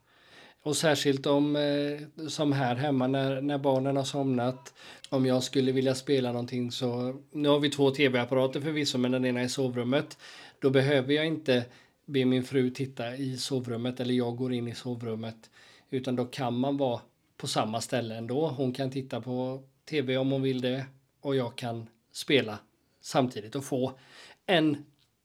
Och 0.62 0.76
särskilt 0.76 1.26
om, 1.26 1.56
eh, 1.56 2.28
som 2.28 2.52
här 2.52 2.74
hemma 2.74 3.06
när, 3.06 3.40
när 3.40 3.58
barnen 3.58 3.96
har 3.96 4.04
somnat, 4.04 4.74
om 5.08 5.26
jag 5.26 5.42
skulle 5.42 5.72
vilja 5.72 5.94
spela 5.94 6.32
någonting 6.32 6.72
så, 6.72 7.16
nu 7.32 7.48
har 7.48 7.60
vi 7.60 7.70
två 7.70 7.90
tv-apparater 7.90 8.60
förvisso, 8.60 8.98
men 8.98 9.12
den 9.12 9.24
ena 9.24 9.40
är 9.40 9.44
i 9.44 9.48
sovrummet. 9.48 10.18
Då 10.58 10.70
behöver 10.70 11.12
jag 11.12 11.26
inte 11.26 11.64
be 12.06 12.24
min 12.24 12.44
fru 12.44 12.70
titta 12.70 13.16
i 13.16 13.36
sovrummet 13.36 14.00
eller 14.00 14.14
jag 14.14 14.36
går 14.36 14.52
in 14.52 14.68
i 14.68 14.74
sovrummet, 14.74 15.50
utan 15.90 16.16
då 16.16 16.24
kan 16.24 16.58
man 16.58 16.76
vara 16.76 17.00
på 17.36 17.46
samma 17.46 17.80
ställe 17.80 18.16
ändå. 18.16 18.48
Hon 18.48 18.72
kan 18.72 18.90
titta 18.90 19.20
på 19.20 19.62
tv 19.90 20.16
om 20.16 20.30
hon 20.30 20.42
vill 20.42 20.60
det 20.60 20.86
och 21.20 21.36
jag 21.36 21.56
kan 21.56 21.86
spela 22.12 22.58
samtidigt 23.00 23.54
och 23.54 23.64
få 23.64 23.98
en, 24.46 24.84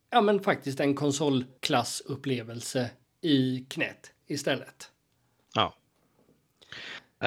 ja 0.10 0.22
men 0.22 0.40
faktiskt 0.40 0.80
en 0.80 0.96
konsolklassupplevelse 0.96 2.90
i 3.22 3.66
knät 3.70 4.12
istället. 4.28 4.92
Ja. 5.54 5.76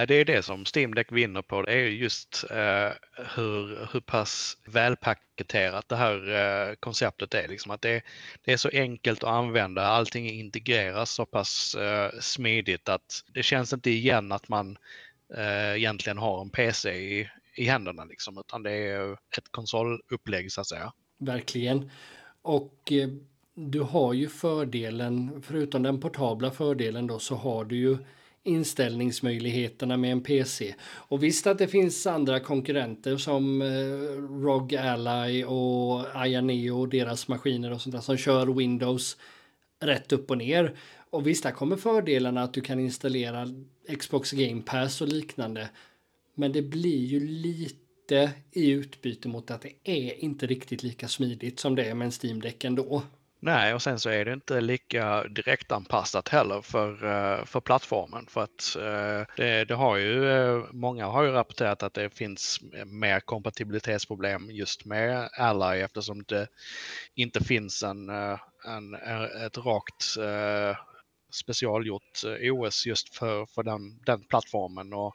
Det 0.07 0.15
är 0.15 0.25
det 0.25 0.43
som 0.43 0.65
Steam 0.75 0.95
Deck 0.95 1.13
vinner 1.13 1.43
på. 1.43 1.63
Det 1.63 1.73
är 1.73 1.87
just 1.87 2.45
eh, 2.51 2.91
hur, 3.35 3.89
hur 3.93 4.01
pass 4.01 4.59
välpaketerat 4.67 5.89
det 5.89 5.97
här 5.97 6.29
eh, 6.31 6.75
konceptet 6.75 7.35
är. 7.35 7.49
Liksom 7.49 7.71
att 7.71 7.83
det, 7.83 8.03
det, 8.45 8.53
är 8.53 8.57
så 8.57 8.69
enkelt 8.73 9.25
att 9.25 9.31
använda. 9.31 9.87
Allting 9.87 10.31
integreras 10.31 11.11
så 11.11 11.27
pass 11.27 11.75
eh, 11.75 12.11
smidigt 12.21 12.89
att 12.89 13.25
det 13.35 13.43
känns 13.43 13.73
inte 13.73 13.91
igen 13.91 14.33
att 14.33 14.49
man 14.49 14.79
eh, 15.37 15.77
egentligen 15.77 16.19
har 16.19 16.41
en 16.41 16.51
PC 16.51 16.91
i, 16.91 17.31
i 17.55 17.65
händerna. 17.65 18.05
Liksom, 18.05 18.39
utan 18.39 18.63
det 18.63 18.73
är 18.73 19.13
ett 19.13 19.49
konsolupplägg 19.51 20.53
så 20.53 20.61
att 20.61 20.67
säga. 20.67 20.93
Verkligen. 21.19 21.91
Och 22.43 22.93
eh, 22.93 23.09
du 23.55 23.81
har 23.81 24.13
ju 24.13 24.29
fördelen, 24.29 25.43
förutom 25.43 25.83
den 25.83 26.01
portabla 26.01 26.51
fördelen 26.51 27.07
då, 27.07 27.19
så 27.19 27.35
har 27.35 27.65
du 27.65 27.77
ju 27.77 27.99
inställningsmöjligheterna 28.43 29.97
med 29.97 30.13
en 30.13 30.23
PC. 30.23 30.75
Och 30.83 31.23
visst 31.23 31.47
att 31.47 31.59
det 31.59 31.69
finns 31.69 32.07
andra 32.07 32.41
konkurrenter 32.41 33.17
som 33.17 33.63
eh, 33.63 33.69
ROG 34.43 34.75
Ally 34.75 35.45
och 35.45 36.17
Ayaneo 36.17 36.81
och 36.81 36.89
deras 36.89 37.29
maskiner 37.29 37.73
och 37.73 37.81
sånt 37.81 37.95
där 37.95 38.01
som 38.01 38.17
kör 38.17 38.47
Windows 38.47 39.17
rätt 39.81 40.13
upp 40.13 40.31
och 40.31 40.39
ner. 40.39 40.77
Och 41.11 41.27
visst, 41.27 41.43
där 41.43 41.51
kommer 41.51 41.77
fördelarna 41.77 42.43
att 42.43 42.55
du 42.55 42.61
kan 42.61 42.81
installera 42.81 43.49
Xbox 43.99 44.33
Game 44.33 44.63
Pass 44.63 45.01
och 45.01 45.09
liknande. 45.09 45.69
Men 46.35 46.53
det 46.53 46.63
blir 46.63 47.05
ju 47.05 47.21
lite 47.21 48.31
i 48.53 48.71
utbyte 48.71 49.29
mot 49.29 49.51
att 49.51 49.63
det 49.63 49.73
är 49.85 50.25
inte 50.25 50.47
riktigt 50.47 50.83
lika 50.83 51.09
smidigt 51.09 51.61
som 51.61 51.75
det 51.75 51.85
är 51.85 51.95
med 51.95 52.07
en 52.07 52.13
Steam 52.23 52.41
Deck 52.41 52.65
ändå. 52.65 53.03
Nej, 53.45 53.75
och 53.75 53.83
sen 53.83 54.01
så 54.01 54.11
är 54.11 54.25
det 54.25 54.33
inte 54.33 54.61
lika 54.61 55.25
direktanpassat 55.25 56.29
heller 56.29 56.63
för, 56.63 56.91
eh, 56.93 57.45
för 57.45 57.61
plattformen. 57.61 58.27
För 58.27 58.43
att 58.43 58.77
eh, 58.77 59.35
det, 59.37 59.65
det, 59.65 59.75
har 59.75 59.97
ju, 59.97 60.31
eh, 60.31 60.65
många 60.73 61.07
har 61.07 61.23
ju 61.23 61.31
rapporterat 61.31 61.83
att 61.83 61.95
det 61.95 62.11
finns 62.11 62.61
mer 62.87 63.21
kompatibilitetsproblem 63.21 64.51
just 64.51 64.85
med 64.85 65.29
Ally 65.39 65.81
eftersom 65.81 66.23
det 66.23 66.49
inte 67.15 67.45
finns 67.45 67.83
en, 67.83 68.09
en, 68.67 68.95
ett 69.47 69.59
rakt 69.59 70.05
specialgjort 71.33 72.21
OS 72.43 72.87
just 72.87 73.15
för, 73.15 73.47
för 73.47 73.63
den, 73.63 73.99
den 74.07 74.25
plattformen. 74.25 74.93
Och 74.93 75.15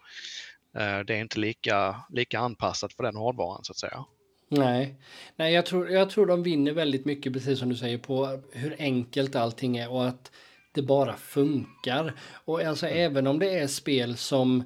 det 1.06 1.14
är 1.14 1.22
inte 1.22 1.40
lika, 1.40 2.04
lika 2.10 2.40
anpassat 2.40 2.94
för 2.94 3.04
den 3.04 3.16
hårdvaran 3.16 3.64
så 3.64 3.72
att 3.72 3.78
säga. 3.78 4.06
Nej, 4.50 4.96
Nej 5.36 5.54
jag, 5.54 5.66
tror, 5.66 5.90
jag 5.90 6.10
tror 6.10 6.26
de 6.26 6.44
vinner 6.44 6.72
väldigt 6.72 7.06
mycket, 7.06 7.34
precis 7.34 7.60
som 7.60 7.70
du 7.70 7.76
säger, 7.76 7.98
på 7.98 8.42
hur 8.52 8.76
enkelt 8.80 9.36
allting 9.36 9.78
är 9.78 9.92
och 9.92 10.08
att 10.08 10.32
det 10.72 10.82
bara 10.82 11.18
funkar. 11.18 12.14
Och 12.46 12.62
alltså 12.62 12.88
mm. 12.88 13.00
även 13.00 13.28
om 13.28 13.40
det 13.40 13.60
är 13.60 13.68
spel 13.68 14.18
som 14.18 14.64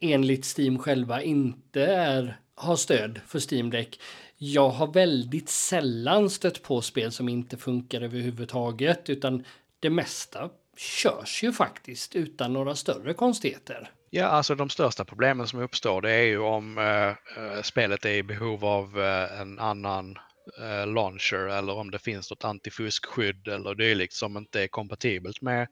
enligt 0.00 0.58
Steam 0.58 0.78
själva 0.78 1.22
inte 1.22 1.86
är, 1.86 2.40
har 2.54 2.76
stöd 2.76 3.20
för 3.26 3.54
Steam 3.54 3.70
Deck. 3.70 4.00
Jag 4.36 4.68
har 4.68 4.86
väldigt 4.86 5.48
sällan 5.48 6.30
stött 6.30 6.62
på 6.62 6.80
spel 6.80 7.12
som 7.12 7.28
inte 7.28 7.56
funkar 7.56 8.00
överhuvudtaget, 8.00 9.10
utan 9.10 9.44
det 9.80 9.90
mesta 9.90 10.50
körs 10.76 11.42
ju 11.44 11.52
faktiskt 11.52 12.16
utan 12.16 12.52
några 12.52 12.74
större 12.74 13.14
konstigheter. 13.14 13.90
Ja, 14.10 14.26
alltså 14.26 14.54
de 14.54 14.70
största 14.70 15.04
problemen 15.04 15.46
som 15.46 15.60
uppstår 15.60 16.02
det 16.02 16.12
är 16.12 16.22
ju 16.22 16.38
om 16.38 16.78
eh, 16.78 17.08
eh, 17.08 17.62
spelet 17.62 18.04
är 18.04 18.10
i 18.10 18.22
behov 18.22 18.64
av 18.64 19.00
eh, 19.00 19.40
en 19.40 19.58
annan 19.58 20.18
eh, 20.60 20.86
launcher 20.86 21.48
eller 21.48 21.72
om 21.72 21.90
det 21.90 21.98
finns 21.98 22.30
något 22.30 22.44
antifuskskydd 22.44 23.48
eller 23.48 23.74
dylikt 23.74 24.14
som 24.14 24.36
inte 24.36 24.62
är 24.62 24.68
kompatibelt 24.68 25.40
med, 25.40 25.68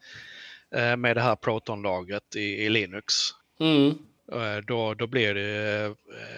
eh, 0.74 0.96
med 0.96 1.16
det 1.16 1.20
här 1.20 1.36
Proton-lagret 1.36 2.36
i, 2.36 2.64
i 2.64 2.68
Linux. 2.68 3.14
Mm. 3.60 3.98
Eh, 4.32 4.64
då, 4.66 4.94
då 4.94 5.06
blir 5.06 5.34
det 5.34 5.94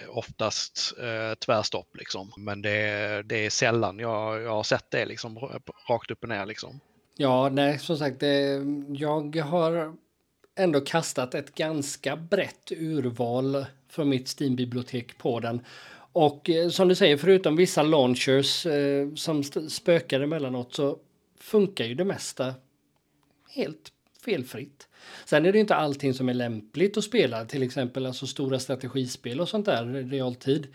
oftast 0.07 0.93
tvärstopp 1.45 1.97
liksom. 1.97 2.31
Men 2.37 2.61
det, 2.61 3.23
det 3.25 3.45
är 3.45 3.49
sällan 3.49 3.99
jag, 3.99 4.41
jag 4.41 4.51
har 4.51 4.63
sett 4.63 4.91
det 4.91 5.05
liksom 5.05 5.37
rakt 5.89 6.11
upp 6.11 6.23
och 6.23 6.29
ner 6.29 6.45
liksom. 6.45 6.79
Ja, 7.17 7.49
nej, 7.49 7.79
som 7.79 7.97
sagt, 7.97 8.19
det, 8.19 8.61
jag 8.89 9.35
har 9.35 9.95
ändå 10.59 10.81
kastat 10.81 11.35
ett 11.35 11.55
ganska 11.55 12.15
brett 12.15 12.71
urval 12.71 13.65
från 13.89 14.09
mitt 14.09 14.27
Steam-bibliotek 14.39 15.17
på 15.17 15.39
den. 15.39 15.61
Och 16.11 16.49
eh, 16.49 16.69
som 16.69 16.87
du 16.87 16.95
säger, 16.95 17.17
förutom 17.17 17.55
vissa 17.55 17.83
launchers 17.83 18.65
eh, 18.65 19.13
som 19.15 19.43
spökar 19.43 20.21
emellanåt 20.21 20.75
så 20.75 20.97
funkar 21.39 21.85
ju 21.85 21.95
det 21.95 22.05
mesta 22.05 22.53
helt 23.49 23.91
felfritt. 24.25 24.87
Sen 25.25 25.45
är 25.45 25.51
det 25.51 25.59
inte 25.59 25.75
allting 25.75 26.13
som 26.13 26.29
är 26.29 26.33
lämpligt 26.33 26.97
att 26.97 27.03
spela, 27.03 27.45
till 27.45 27.63
exempel 27.63 28.05
alltså 28.05 28.27
stora 28.27 28.59
strategispel 28.59 29.41
och 29.41 29.49
sånt 29.49 29.65
där 29.65 29.97
i 29.97 30.03
realtid. 30.03 30.67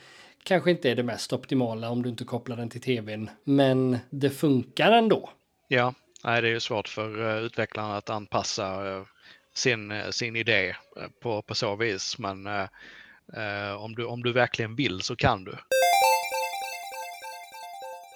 Kanske 0.42 0.70
inte 0.70 0.90
är 0.90 0.96
det 0.96 1.02
mest 1.02 1.32
optimala 1.32 1.90
om 1.90 2.02
du 2.02 2.08
inte 2.08 2.24
kopplar 2.24 2.56
den 2.56 2.68
till 2.68 2.80
tvn, 2.80 3.30
men 3.44 3.98
det 4.10 4.30
funkar 4.30 4.92
ändå. 4.92 5.30
Ja, 5.68 5.94
Nej, 6.24 6.42
det 6.42 6.48
är 6.48 6.52
ju 6.52 6.60
svårt 6.60 6.88
för 6.88 7.36
eh, 7.36 7.44
utvecklarna 7.44 7.96
att 7.96 8.10
anpassa 8.10 8.88
eh, 8.90 9.02
sin, 9.54 9.90
eh, 9.90 10.10
sin 10.10 10.36
idé 10.36 10.68
eh, 10.68 11.08
på, 11.22 11.42
på 11.42 11.54
så 11.54 11.76
vis. 11.76 12.18
Men 12.18 12.46
eh, 12.46 12.66
om, 13.78 13.94
du, 13.94 14.04
om 14.04 14.22
du 14.22 14.32
verkligen 14.32 14.76
vill 14.76 15.02
så 15.02 15.16
kan 15.16 15.44
du. 15.44 15.56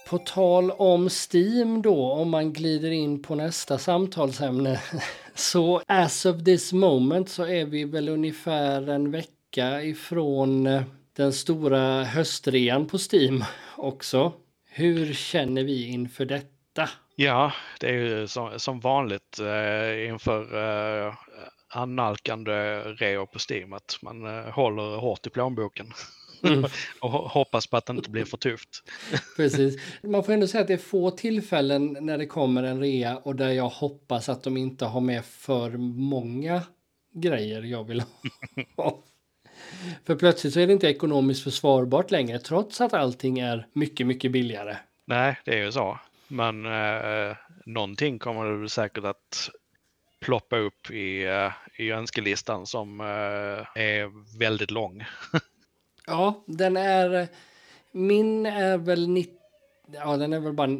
På 0.09 0.19
tal 0.19 0.71
om 0.71 1.09
Steam 1.09 1.83
då, 1.83 2.13
om 2.13 2.31
man 2.31 2.53
glider 2.53 2.91
in 2.91 3.23
på 3.23 3.35
nästa 3.35 3.79
samtalsämne. 3.79 4.81
Så 5.35 5.83
as 5.87 6.27
of 6.27 6.45
this 6.45 6.73
moment 6.73 7.29
så 7.29 7.47
är 7.47 7.65
vi 7.65 7.85
väl 7.85 8.09
ungefär 8.09 8.89
en 8.89 9.11
vecka 9.11 9.83
ifrån 9.83 10.69
den 11.17 11.33
stora 11.33 12.05
höstrean 12.05 12.87
på 12.87 12.99
Steam 12.99 13.45
också. 13.77 14.33
Hur 14.71 15.15
känner 15.15 15.65
vi 15.65 15.87
inför 15.87 16.25
detta? 16.25 16.89
Ja, 17.21 17.53
det 17.81 17.89
är 17.89 17.93
ju 17.93 18.27
som, 18.27 18.61
som 18.61 18.81
vanligt 18.81 19.39
eh, 19.39 20.09
inför 20.09 20.41
eh, 21.07 21.15
annalkande 21.69 22.81
reor 22.81 23.27
på 23.27 23.39
Steam 23.51 23.73
att 23.73 23.99
man 24.03 24.27
eh, 24.27 24.53
håller 24.53 24.97
hårt 24.97 25.27
i 25.27 25.31
plånboken. 25.31 25.93
Mm. 26.43 26.65
och 27.01 27.11
hoppas 27.11 27.67
på 27.67 27.77
att 27.77 27.87
det 27.87 27.93
inte 27.93 28.11
blir 28.11 28.25
för 28.25 28.37
tufft. 28.37 28.69
Precis. 29.37 29.81
Man 30.03 30.25
får 30.25 30.33
ändå 30.33 30.47
säga 30.47 30.61
att 30.61 30.67
det 30.67 30.73
är 30.73 30.79
få 30.79 31.11
tillfällen 31.11 31.97
när 32.01 32.19
det 32.19 32.27
kommer 32.27 32.63
en 32.63 32.81
rea 32.81 33.17
och 33.17 33.37
där 33.37 33.51
jag 33.51 33.69
hoppas 33.69 34.29
att 34.29 34.43
de 34.43 34.57
inte 34.57 34.85
har 34.85 35.01
med 35.01 35.25
för 35.25 35.71
många 36.11 36.63
grejer 37.15 37.63
jag 37.63 37.85
vill 37.85 38.03
ha. 38.77 39.03
för 40.05 40.15
plötsligt 40.15 40.55
så 40.55 40.61
är 40.61 40.67
det 40.67 40.73
inte 40.73 40.89
ekonomiskt 40.89 41.45
försvarbart 41.45 42.11
längre 42.11 42.39
trots 42.39 42.81
att 42.81 42.95
allting 42.95 43.39
är 43.39 43.67
mycket, 43.73 44.07
mycket 44.07 44.33
billigare. 44.33 44.77
Nej, 45.05 45.39
det 45.45 45.51
är 45.51 45.65
ju 45.65 45.73
så. 45.73 45.99
Men 46.29 46.67
eh, 46.67 47.37
någonting 47.67 48.19
kommer 48.19 48.63
det 48.63 48.69
säkert 48.69 49.05
att 49.05 49.51
ploppa 50.21 50.59
upp 50.59 50.91
i, 50.91 51.25
eh, 51.25 51.53
i 51.77 51.91
önskelistan 51.91 52.67
som 52.67 53.01
eh, 53.01 53.83
är 53.83 54.39
väldigt 54.39 54.71
lång. 54.71 55.05
ja, 56.07 56.45
den 56.47 56.77
är... 56.77 57.29
Min 57.93 58.47
är 58.47 58.79
väl 58.79 59.09
90 59.09 59.39
Ja, 59.93 60.17
den 60.17 60.33
är 60.33 60.41
väl 60.41 60.53
bara, 60.53 60.71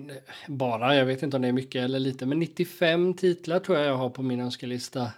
bara, 0.47 0.97
jag 0.97 1.07
vet 1.07 1.23
inte 1.23 1.37
om 1.37 1.43
det 1.43 1.49
är 1.49 1.53
mycket 1.53 1.85
eller 1.85 1.99
lite, 1.99 2.27
men 2.27 2.39
95 2.39 3.15
titlar 3.15 3.61
tror 3.61 3.79
jag 3.79 3.87
jag 3.87 3.97
har 3.97 4.11
på 4.11 4.23
min 4.23 4.41
önskelista 4.41 5.13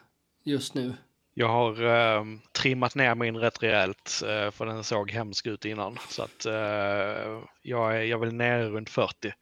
just 0.45 0.75
nu. 0.75 0.95
Jag 1.35 1.49
har 1.49 1.85
eh, 1.85 2.25
trimmat 2.53 2.95
ner 2.95 3.15
min 3.15 3.37
rätt 3.37 3.63
rejält 3.63 4.23
eh, 4.27 4.51
för 4.51 4.67
den 4.67 4.85
såg 4.85 5.11
hemsk 5.11 5.47
ut 5.47 5.65
innan. 5.65 5.99
Så 6.09 6.23
att 6.23 6.47
eh, 6.47 6.53
jag, 7.63 7.97
är, 7.97 8.03
jag 8.03 8.11
är 8.11 8.17
väl 8.19 8.35
nere 8.35 8.69
runt 8.69 8.91
40. 8.91 9.33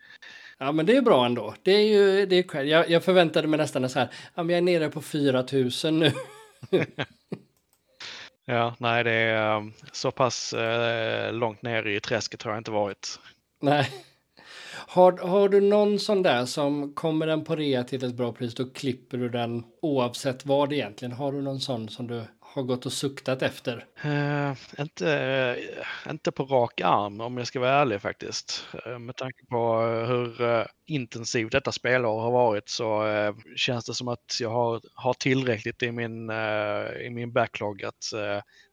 Ja, 0.59 0.73
men 0.73 0.87
det 0.87 0.97
är 0.97 1.03
bra 1.03 1.27
ändå. 1.27 1.55
Det 1.63 1.73
är 1.73 1.87
ju, 1.87 2.27
det 2.27 2.55
är, 2.55 2.63
jag, 2.63 2.91
jag 2.91 3.05
förväntade 3.05 3.49
mig 3.49 3.59
nästan 3.59 3.89
så 3.89 3.99
här, 3.99 4.09
ja, 4.35 4.43
men 4.43 4.49
jag 4.51 4.59
är 4.59 4.81
nere 4.81 4.91
på 4.91 5.03
4000 5.03 5.99
nu. 5.99 6.13
ja, 8.45 8.75
nej, 8.79 9.05
det 9.05 9.13
är 9.13 9.57
um, 9.57 9.73
så 9.93 10.11
pass 10.11 10.53
eh, 10.53 11.33
långt 11.33 11.63
ner 11.63 11.87
i 11.87 12.01
träsket 12.01 12.43
har 12.43 12.51
jag 12.51 12.61
inte 12.61 12.71
varit. 12.71 13.21
Nej. 13.61 13.91
Har, 14.89 15.13
har 15.13 15.49
du 15.49 15.61
någon 15.61 15.99
sån 15.99 16.23
där 16.23 16.47
som 16.47 16.95
kommer 16.95 17.27
den 17.27 17.45
på 17.45 17.57
rea 17.57 17.85
till 17.85 18.05
ett 18.05 18.15
bra 18.15 18.33
pris, 18.33 18.55
då 18.55 18.71
klipper 18.71 19.19
du 19.19 19.29
den 19.29 19.65
oavsett 19.83 20.47
vad 20.47 20.73
egentligen. 20.73 21.13
Har 21.13 21.33
du 21.33 21.43
någon 21.43 21.61
sån 21.61 21.89
som 21.89 22.07
du 22.07 22.23
har 22.59 22.65
gått 22.65 22.87
och 22.87 22.93
suktat 22.93 23.43
efter? 23.43 23.87
Uh, 24.05 24.57
inte, 24.79 25.57
uh, 26.07 26.11
inte 26.11 26.33
på 26.33 26.45
rak 26.45 26.81
arm 26.81 27.21
om 27.21 27.39
jag 27.39 27.47
ska 27.47 27.61
vara 27.61 27.71
ärlig 27.81 28.01
faktiskt. 28.03 28.67
Uh, 28.87 28.99
med 28.99 29.17
tanke 29.17 29.47
på 29.47 29.81
hur 30.09 30.67
intensivt 30.87 31.53
detta 31.53 31.73
spelår 31.73 32.21
har 32.21 32.31
varit 32.31 32.69
så 32.69 33.05
känns 33.57 33.85
det 33.85 33.95
som 33.95 34.09
att 34.09 34.39
jag 34.41 34.51
har, 34.51 34.81
har 34.95 35.15
tillräckligt 35.15 35.83
i 35.83 35.93
min, 35.93 36.31
i 37.01 37.11
min 37.11 37.33
backlog 37.33 37.85
att 37.85 38.05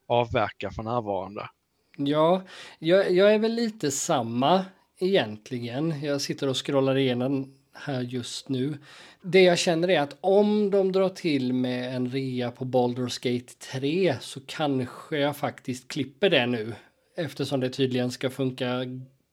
avverka 0.08 0.70
för 0.70 0.82
närvarande. 0.82 1.48
Ja, 1.96 2.42
jag, 2.78 3.10
jag 3.10 3.34
är 3.34 3.38
väl 3.38 3.54
lite 3.54 3.90
samma 3.90 4.64
egentligen. 4.98 6.00
Jag 6.02 6.20
sitter 6.20 6.48
och 6.48 6.66
scrollar 6.66 6.96
igenom 6.96 7.54
här 7.76 8.00
just 8.00 8.48
nu. 8.48 8.78
Det 9.22 9.42
jag 9.42 9.58
känner 9.58 9.90
är 9.90 10.00
att 10.00 10.16
om 10.20 10.70
de 10.70 10.92
drar 10.92 11.08
till 11.08 11.52
med 11.52 11.96
en 11.96 12.10
rea 12.10 12.50
på 12.50 12.64
Baldur's 12.64 13.18
Gate 13.22 13.54
3 13.80 14.16
så 14.20 14.40
kanske 14.46 15.18
jag 15.18 15.36
faktiskt 15.36 15.88
klipper 15.88 16.30
det 16.30 16.46
nu. 16.46 16.74
Eftersom 17.16 17.60
det 17.60 17.70
tydligen 17.70 18.10
ska 18.10 18.30
funka 18.30 18.84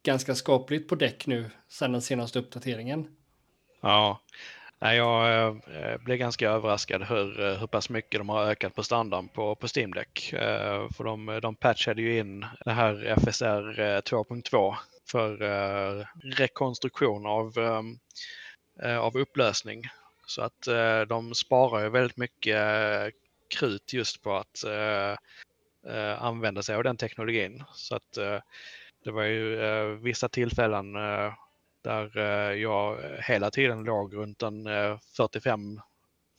ganska 0.03 0.35
skapligt 0.35 0.89
på 0.89 0.95
däck 0.95 1.27
nu 1.27 1.49
sedan 1.69 1.91
den 1.91 2.01
senaste 2.01 2.39
uppdateringen. 2.39 3.07
Ja, 3.81 4.19
jag 4.91 5.47
eh, 5.47 5.97
blev 5.97 6.17
ganska 6.17 6.49
överraskad 6.49 7.03
hur, 7.03 7.45
eh, 7.45 7.57
hur 7.59 7.67
pass 7.67 7.89
mycket 7.89 8.19
de 8.19 8.29
har 8.29 8.45
ökat 8.45 8.75
på 8.75 8.83
standarden 8.83 9.27
på, 9.27 9.55
på 9.55 9.67
Steam 9.75 9.93
Deck. 9.93 10.33
Eh, 10.33 10.89
för 10.89 11.03
de, 11.03 11.39
de 11.41 11.55
patchade 11.55 12.01
ju 12.01 12.19
in 12.19 12.45
det 12.65 12.71
här 12.71 13.15
FSR 13.17 14.01
2.2 14.01 14.75
för 15.11 15.37
rekonstruktion 16.37 17.25
av 17.25 17.57
ehm, 17.57 17.97
av 18.99 19.17
upplösning. 19.17 19.81
Så 20.25 20.41
att 20.41 20.67
de 21.07 21.33
sparar 21.33 21.83
ju 21.83 21.89
väldigt 21.89 22.17
mycket 22.17 22.57
krut 23.59 23.93
just 23.93 24.23
på 24.23 24.35
att 24.35 24.63
använda 26.17 26.63
sig 26.63 26.75
av 26.75 26.83
den 26.83 26.97
teknologin. 26.97 27.63
Så 27.73 27.95
att 27.95 28.11
det 29.03 29.11
var 29.11 29.23
ju 29.23 29.55
vissa 29.95 30.29
tillfällen 30.29 30.95
där 31.83 32.17
eh, 32.17 32.61
jag 32.61 32.97
hela 33.19 33.51
tiden 33.51 33.83
låg 33.83 34.15
runt 34.15 34.41
en 34.41 34.67
45 35.17 35.79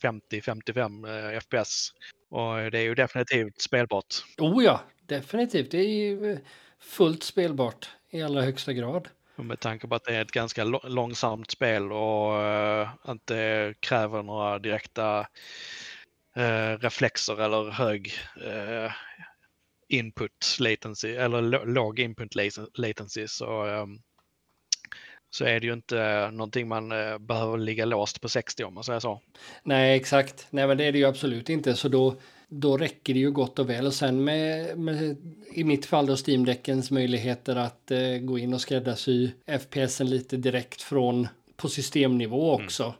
50-55 0.03 1.39
FPS. 1.39 1.91
Och 2.29 2.71
det 2.71 2.79
är 2.79 2.83
ju 2.83 2.95
definitivt 2.95 3.61
spelbart. 3.61 4.15
Oh 4.37 4.63
ja, 4.63 4.81
definitivt. 5.01 5.71
Det 5.71 5.77
är 5.77 5.89
ju 5.89 6.39
fullt 6.79 7.23
spelbart 7.23 7.89
i 8.09 8.21
allra 8.21 8.41
högsta 8.41 8.73
grad. 8.73 9.07
Med 9.35 9.59
tanke 9.59 9.87
på 9.87 9.95
att 9.95 10.03
det 10.03 10.15
är 10.15 10.21
ett 10.21 10.31
ganska 10.31 10.63
långsamt 10.63 11.51
spel 11.51 11.91
och 11.91 12.39
uh, 12.39 12.89
inte 13.07 13.73
kräver 13.79 14.23
några 14.23 14.59
direkta 14.59 15.27
reflexer 16.79 17.41
eller 17.41 17.71
hög 17.71 18.13
input 19.87 20.57
latency 20.59 21.15
eller 21.15 21.65
låg 21.65 21.99
input 21.99 22.35
latency 22.77 23.27
så, 23.27 23.65
um, 23.65 24.01
så 25.35 25.45
är 25.45 25.59
det 25.59 25.67
ju 25.67 25.73
inte 25.73 26.29
någonting 26.31 26.67
man 26.67 26.89
behöver 27.19 27.57
ligga 27.57 27.85
låst 27.85 28.21
på 28.21 28.29
60 28.29 28.63
om 28.63 28.73
man 28.73 28.83
säger 28.83 28.99
så. 28.99 29.21
Nej, 29.63 29.95
exakt. 29.95 30.47
Nej, 30.49 30.67
men 30.67 30.77
det 30.77 30.85
är 30.85 30.91
det 30.91 30.97
ju 30.97 31.05
absolut 31.05 31.49
inte. 31.49 31.75
Så 31.75 31.87
då, 31.87 32.15
då 32.47 32.77
räcker 32.77 33.13
det 33.13 33.19
ju 33.19 33.31
gott 33.31 33.59
och 33.59 33.69
väl. 33.69 33.85
Och 33.85 33.93
sen 33.93 34.23
med, 34.23 34.77
med 34.77 35.17
i 35.53 35.63
mitt 35.63 35.85
fall 35.85 36.05
då 36.05 36.15
Steam-däckens 36.15 36.93
möjligheter 36.93 37.55
att 37.55 37.91
eh, 37.91 38.17
gå 38.21 38.39
in 38.39 38.53
och 38.53 38.61
skräddarsy 38.61 39.29
FPSen 39.45 40.09
lite 40.09 40.37
direkt 40.37 40.81
från 40.81 41.27
på 41.55 41.69
systemnivå 41.69 42.53
mm. 42.53 42.65
också. 42.65 42.93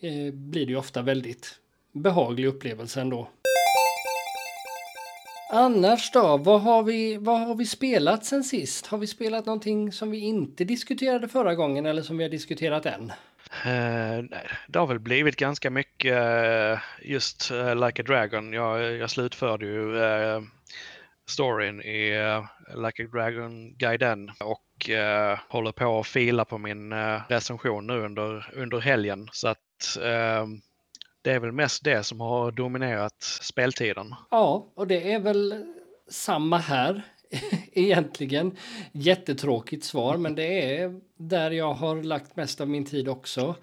Mm. 0.00 0.26
Eh, 0.26 0.32
blir 0.32 0.66
det 0.66 0.72
ju 0.72 0.78
ofta 0.78 1.02
väldigt 1.02 1.58
behaglig 1.92 2.46
upplevelse 2.46 3.00
ändå. 3.00 3.28
Annars 5.50 6.10
då, 6.10 6.36
vad 6.36 6.60
har, 6.60 6.82
vi, 6.82 7.16
vad 7.16 7.40
har 7.40 7.54
vi 7.54 7.66
spelat 7.66 8.24
sen 8.24 8.44
sist? 8.44 8.86
Har 8.86 8.98
vi 8.98 9.06
spelat 9.06 9.46
någonting 9.46 9.92
som 9.92 10.10
vi 10.10 10.18
inte 10.18 10.64
diskuterade 10.64 11.28
förra 11.28 11.54
gången 11.54 11.86
eller 11.86 12.02
som 12.02 12.18
vi 12.18 12.24
har 12.24 12.30
diskuterat 12.30 12.86
än? 12.86 13.12
Uh, 13.66 14.24
det 14.68 14.78
har 14.78 14.86
väl 14.86 14.98
blivit 14.98 15.36
ganska 15.36 15.70
mycket 15.70 16.12
uh, 16.12 16.78
just 17.02 17.50
uh, 17.52 17.86
Like 17.86 18.02
a 18.02 18.04
Dragon. 18.08 18.52
Jag, 18.52 18.96
jag 18.96 19.10
slutförde 19.10 19.66
ju 19.66 19.94
uh, 19.94 20.42
storyn 21.28 21.82
i 21.82 22.10
Like 22.76 23.04
a 23.04 23.08
Dragon-guiden 23.12 24.30
och 24.40 24.62
håller 25.48 25.72
på 25.72 26.00
att 26.00 26.06
fila 26.06 26.44
på 26.44 26.58
min 26.58 26.94
recension 27.28 27.86
nu 27.86 28.00
under, 28.00 28.50
under 28.54 28.80
helgen. 28.80 29.28
Så 29.32 29.48
att 29.48 29.98
det 31.26 31.32
är 31.32 31.40
väl 31.40 31.52
mest 31.52 31.84
det 31.84 32.02
som 32.02 32.20
har 32.20 32.50
dominerat 32.50 33.22
speltiden. 33.22 34.14
Ja, 34.30 34.72
och 34.74 34.86
det 34.86 35.12
är 35.12 35.20
väl 35.20 35.64
samma 36.08 36.58
här 36.58 37.02
egentligen. 37.72 38.56
Jättetråkigt 38.92 39.84
svar, 39.84 40.16
men 40.16 40.34
det 40.34 40.76
är 40.76 41.00
där 41.16 41.50
jag 41.50 41.74
har 41.74 42.02
lagt 42.02 42.36
mest 42.36 42.60
av 42.60 42.68
min 42.68 42.84
tid 42.84 43.08
också. 43.08 43.54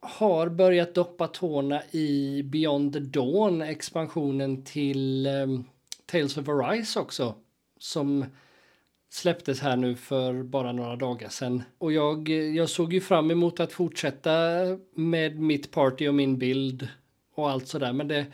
Har 0.00 0.48
börjat 0.48 0.94
doppa 0.94 1.26
tårna 1.26 1.82
i 1.90 2.42
Beyond 2.42 2.92
the 2.92 2.98
Dawn, 2.98 3.62
expansionen 3.62 4.64
till 4.64 5.26
um, 5.26 5.64
Tales 6.06 6.36
of 6.36 6.48
Arise 6.48 7.00
också. 7.00 7.34
Som 7.78 8.24
släpptes 9.10 9.60
här 9.60 9.76
nu 9.76 9.96
för 9.96 10.42
bara 10.42 10.72
några 10.72 10.96
dagar 10.96 11.28
sedan. 11.28 11.62
Och 11.78 11.92
jag, 11.92 12.28
jag 12.28 12.68
såg 12.68 12.92
ju 12.92 13.00
fram 13.00 13.30
emot 13.30 13.60
att 13.60 13.72
fortsätta 13.72 14.30
med 14.94 15.38
mitt 15.38 15.70
party 15.70 16.08
och 16.08 16.14
min 16.14 16.38
bild 16.38 16.88
och 17.34 17.50
allt 17.50 17.68
sådär. 17.68 17.92
Men 17.92 18.08
det, 18.08 18.26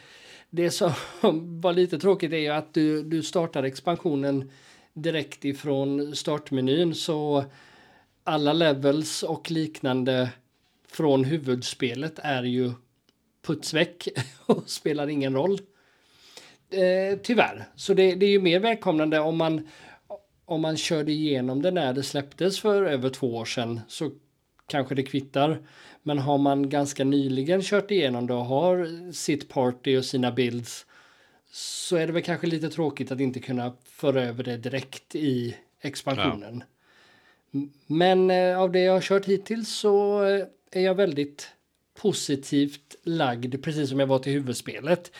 det 0.50 0.70
som 0.70 0.92
var 1.60 1.72
lite 1.72 1.98
tråkigt 1.98 2.32
är 2.32 2.36
ju 2.36 2.48
att 2.48 2.74
du, 2.74 3.02
du 3.02 3.22
startar 3.22 3.62
expansionen 3.62 4.50
direkt 4.92 5.44
ifrån 5.44 6.16
startmenyn 6.16 6.94
så 6.94 7.44
alla 8.24 8.52
levels 8.52 9.22
och 9.22 9.50
liknande 9.50 10.30
från 10.88 11.24
huvudspelet 11.24 12.18
är 12.22 12.42
ju 12.42 12.72
putsväck 13.46 14.08
och 14.46 14.70
spelar 14.70 15.08
ingen 15.08 15.34
roll. 15.34 15.60
Eh, 16.70 17.18
tyvärr. 17.22 17.64
Så 17.76 17.94
det, 17.94 18.14
det, 18.14 18.26
är 18.26 18.30
ju 18.30 18.40
mer 18.40 18.60
välkomnande 18.60 19.20
om 19.20 19.36
man 19.36 19.68
om 20.46 20.60
man 20.60 20.76
körde 20.76 21.12
igenom 21.12 21.62
det 21.62 21.70
när 21.70 21.92
det 21.92 22.02
släpptes 22.02 22.60
för 22.60 22.84
över 22.84 23.10
två 23.10 23.36
år 23.36 23.44
sedan 23.44 23.80
så 23.88 24.10
kanske 24.68 24.94
det 24.94 25.02
kvittar. 25.02 25.58
Men 26.02 26.18
har 26.18 26.38
man 26.38 26.68
ganska 26.68 27.04
nyligen 27.04 27.62
kört 27.62 27.90
igenom 27.90 28.26
det 28.26 28.34
och 28.34 28.44
har 28.44 29.12
sitt 29.12 29.48
party 29.48 29.96
och 29.98 30.04
sina 30.04 30.32
builds 30.32 30.86
så 31.50 31.96
är 31.96 32.06
det 32.06 32.12
väl 32.12 32.22
kanske 32.22 32.46
lite 32.46 32.70
tråkigt 32.70 33.10
att 33.12 33.20
inte 33.20 33.40
kunna 33.40 33.72
föra 33.84 34.22
över 34.24 34.44
det 34.44 34.56
direkt 34.56 35.14
i 35.14 35.56
expansionen. 35.80 36.64
Ja. 37.50 37.60
Men 37.86 38.30
eh, 38.30 38.58
av 38.58 38.72
det 38.72 38.80
jag 38.80 38.92
har 38.92 39.00
kört 39.00 39.26
hittills 39.26 39.68
så 39.68 40.24
eh, 40.24 40.46
är 40.70 40.80
jag 40.80 40.94
väldigt 40.94 41.48
positivt 42.00 42.96
lagd, 43.02 43.62
precis 43.62 43.88
som 43.88 44.00
jag 44.00 44.06
var 44.06 44.18
till 44.18 44.32
huvudspelet. 44.32 45.12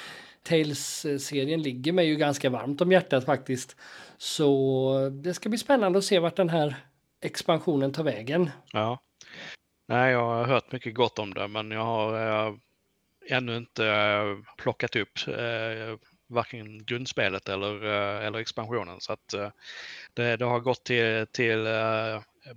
Tales-serien 0.42 1.62
ligger 1.62 1.92
mig 1.92 2.06
ju 2.06 2.16
ganska 2.16 2.50
varmt 2.50 2.80
om 2.80 2.92
hjärtat 2.92 3.24
faktiskt. 3.24 3.76
Så 4.18 5.10
det 5.22 5.34
ska 5.34 5.48
bli 5.48 5.58
spännande 5.58 5.98
att 5.98 6.04
se 6.04 6.18
vart 6.18 6.36
den 6.36 6.48
här 6.48 6.76
expansionen 7.20 7.92
tar 7.92 8.04
vägen. 8.04 8.50
Ja. 8.72 8.98
Nej, 9.88 10.12
jag 10.12 10.24
har 10.24 10.44
hört 10.44 10.72
mycket 10.72 10.94
gott 10.94 11.18
om 11.18 11.34
det, 11.34 11.48
men 11.48 11.70
jag 11.70 11.84
har 11.84 12.46
äh, 12.48 12.54
ännu 13.28 13.56
inte 13.56 13.86
äh, 13.86 14.36
plockat 14.56 14.96
upp 14.96 15.28
äh, 15.28 15.98
varken 16.28 16.84
grundspelet 16.84 17.48
eller, 17.48 17.84
eller 18.22 18.38
expansionen. 18.38 19.00
Så 19.00 19.12
att 19.12 19.34
det, 20.14 20.36
det 20.36 20.44
har 20.44 20.60
gått 20.60 20.84
till, 20.84 21.26
till 21.32 21.66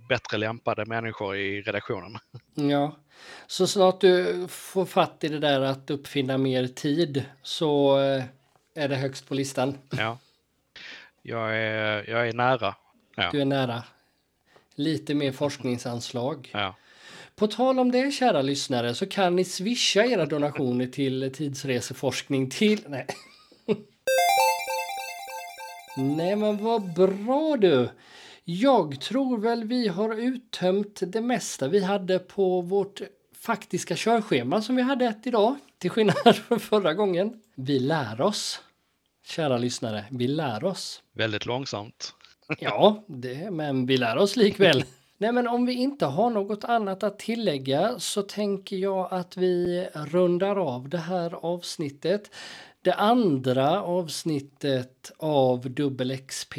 bättre 0.08 0.38
lämpade 0.38 0.86
människor 0.86 1.36
i 1.36 1.62
redaktionen. 1.62 2.18
Ja, 2.54 2.96
så 3.46 3.66
snart 3.66 4.00
du 4.00 4.46
får 4.48 4.84
fatt 4.84 5.24
i 5.24 5.28
det 5.28 5.38
där 5.38 5.60
att 5.60 5.90
uppfinna 5.90 6.38
mer 6.38 6.66
tid 6.66 7.24
så 7.42 7.96
är 8.74 8.88
det 8.88 8.96
högst 8.96 9.28
på 9.28 9.34
listan. 9.34 9.78
Ja, 9.90 10.18
jag 11.22 11.56
är, 11.56 12.10
jag 12.10 12.28
är 12.28 12.32
nära. 12.32 12.74
Ja. 13.16 13.28
Du 13.32 13.40
är 13.40 13.44
nära. 13.44 13.84
Lite 14.74 15.14
mer 15.14 15.32
forskningsanslag. 15.32 16.50
Ja. 16.52 16.76
På 17.36 17.46
tal 17.46 17.78
om 17.78 17.90
det, 17.90 18.10
kära 18.10 18.42
lyssnare, 18.42 18.94
så 18.94 19.06
kan 19.06 19.36
ni 19.36 19.44
swisha 19.44 20.04
era 20.04 20.26
donationer 20.26 20.86
till 20.86 21.32
tidsreseforskning 21.34 22.50
till... 22.50 22.80
Nej. 22.86 23.06
Nej, 25.96 26.36
men 26.36 26.64
vad 26.64 26.94
bra 26.94 27.56
du! 27.56 27.88
Jag 28.44 29.00
tror 29.00 29.38
väl 29.38 29.64
vi 29.64 29.88
har 29.88 30.14
uttömt 30.14 31.00
det 31.06 31.20
mesta 31.20 31.68
vi 31.68 31.84
hade 31.84 32.18
på 32.18 32.60
vårt 32.60 33.00
faktiska 33.40 33.94
körschema 33.96 34.62
som 34.62 34.76
vi 34.76 34.82
hade 34.82 35.04
ett 35.04 35.26
idag, 35.26 35.56
till 35.78 35.90
skillnad 35.90 36.36
från 36.48 36.60
förra 36.60 36.94
gången. 36.94 37.40
Vi 37.54 37.78
lär 37.78 38.20
oss, 38.20 38.60
kära 39.30 39.58
lyssnare. 39.58 40.04
Vi 40.10 40.28
lär 40.28 40.64
oss. 40.64 41.02
Väldigt 41.12 41.46
långsamt. 41.46 42.14
ja, 42.58 43.04
det, 43.06 43.50
men 43.50 43.86
vi 43.86 43.96
lär 43.96 44.16
oss 44.16 44.36
likväl. 44.36 44.84
Nej, 45.18 45.32
men 45.32 45.48
om 45.48 45.66
vi 45.66 45.74
inte 45.74 46.06
har 46.06 46.30
något 46.30 46.64
annat 46.64 47.02
att 47.02 47.18
tillägga 47.18 47.98
så 47.98 48.22
tänker 48.22 48.76
jag 48.76 49.08
att 49.10 49.36
vi 49.36 49.86
rundar 49.94 50.56
av 50.56 50.88
det 50.88 50.98
här 50.98 51.34
avsnittet. 51.34 52.30
Det 52.82 52.94
andra 52.94 53.82
avsnittet 53.82 55.12
av 55.16 55.70
Dubbel 55.70 56.18
XP, 56.18 56.54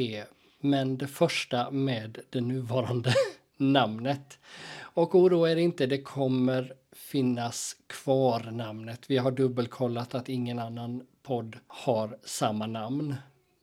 men 0.60 0.98
det 0.98 1.08
första 1.08 1.72
med 1.72 2.20
det 2.30 2.42
nuvarande 2.42 3.14
namnet. 3.58 4.40
Och 4.78 5.16
oroa 5.16 5.52
er 5.52 5.56
inte, 5.56 5.86
det 5.86 6.02
kommer 6.02 6.74
finnas 6.96 7.76
kvar 7.88 8.52
namnet. 8.52 9.00
Vi 9.08 9.18
har 9.18 9.32
dubbelkollat 9.32 10.16
att 10.16 10.30
ingen 10.30 10.60
annan 10.60 11.04
podd 11.24 11.58
har 11.68 12.18
samma 12.24 12.68
namn. 12.68 13.16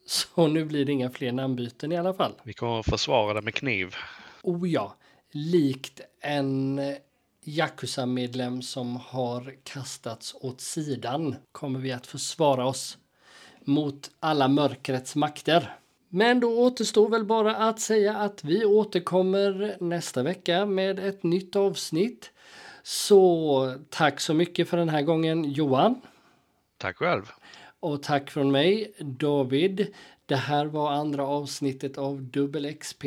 Så 0.07 0.47
nu 0.47 0.65
blir 0.65 0.85
det 0.85 0.93
inga 0.93 1.11
fler 1.11 1.33
namnbyten 1.33 1.93
i 1.93 1.97
alla 1.97 2.15
fall. 2.15 2.33
Vi 2.43 2.53
kommer 2.53 2.83
försvara 2.83 3.35
det 3.35 3.43
med 3.43 3.55
kniv. 3.55 3.95
Oh 4.43 4.71
ja, 4.71 4.97
likt 5.33 6.01
en 6.21 6.81
Yakuza-medlem 7.45 8.63
som 8.63 8.97
har 8.97 9.55
kastats 9.65 10.35
åt 10.41 10.61
sidan 10.61 11.37
kommer 11.53 11.81
vi 11.81 11.93
att 11.93 12.07
försvara 12.07 12.67
oss 12.67 12.99
mot 13.65 14.11
alla 14.21 14.49
mörkrets 14.49 15.17
makter. 15.17 15.79
Men 16.09 16.41
då 16.41 16.59
återstår 16.59 17.09
väl 17.09 17.25
bara 17.25 17.57
att 17.57 17.81
säga 17.81 18.17
att 18.17 18.45
vi 18.45 18.65
återkommer 18.65 19.77
nästa 19.81 20.23
vecka 20.23 20.67
med 20.67 20.99
ett 20.99 21.23
nytt 21.23 21.57
avsnitt. 21.57 22.31
Så 22.83 23.75
tack 23.91 24.21
så 24.21 24.35
mycket 24.35 24.69
för 24.69 24.77
den 24.77 24.89
här 24.89 25.03
gången 25.03 25.45
Johan. 25.45 26.01
Tack 26.79 26.97
själv. 26.97 27.33
Och 27.81 28.03
tack 28.03 28.31
från 28.31 28.51
mig 28.53 28.93
David. 28.99 29.87
Det 30.27 30.37
här 30.37 30.67
var 30.67 30.93
andra 30.93 31.27
avsnittet 31.27 31.99
av 31.99 32.23
Dubbel 32.23 32.75
XP. 32.75 33.05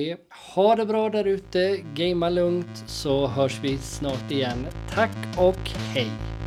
Ha 0.55 0.75
det 0.75 0.85
bra 0.85 1.09
där 1.09 1.25
ute, 1.25 1.77
gamea 1.95 2.29
lugnt 2.29 2.83
så 2.87 3.27
hörs 3.27 3.59
vi 3.63 3.77
snart 3.77 4.31
igen. 4.31 4.67
Tack 4.89 5.17
och 5.37 5.69
hej! 5.69 6.40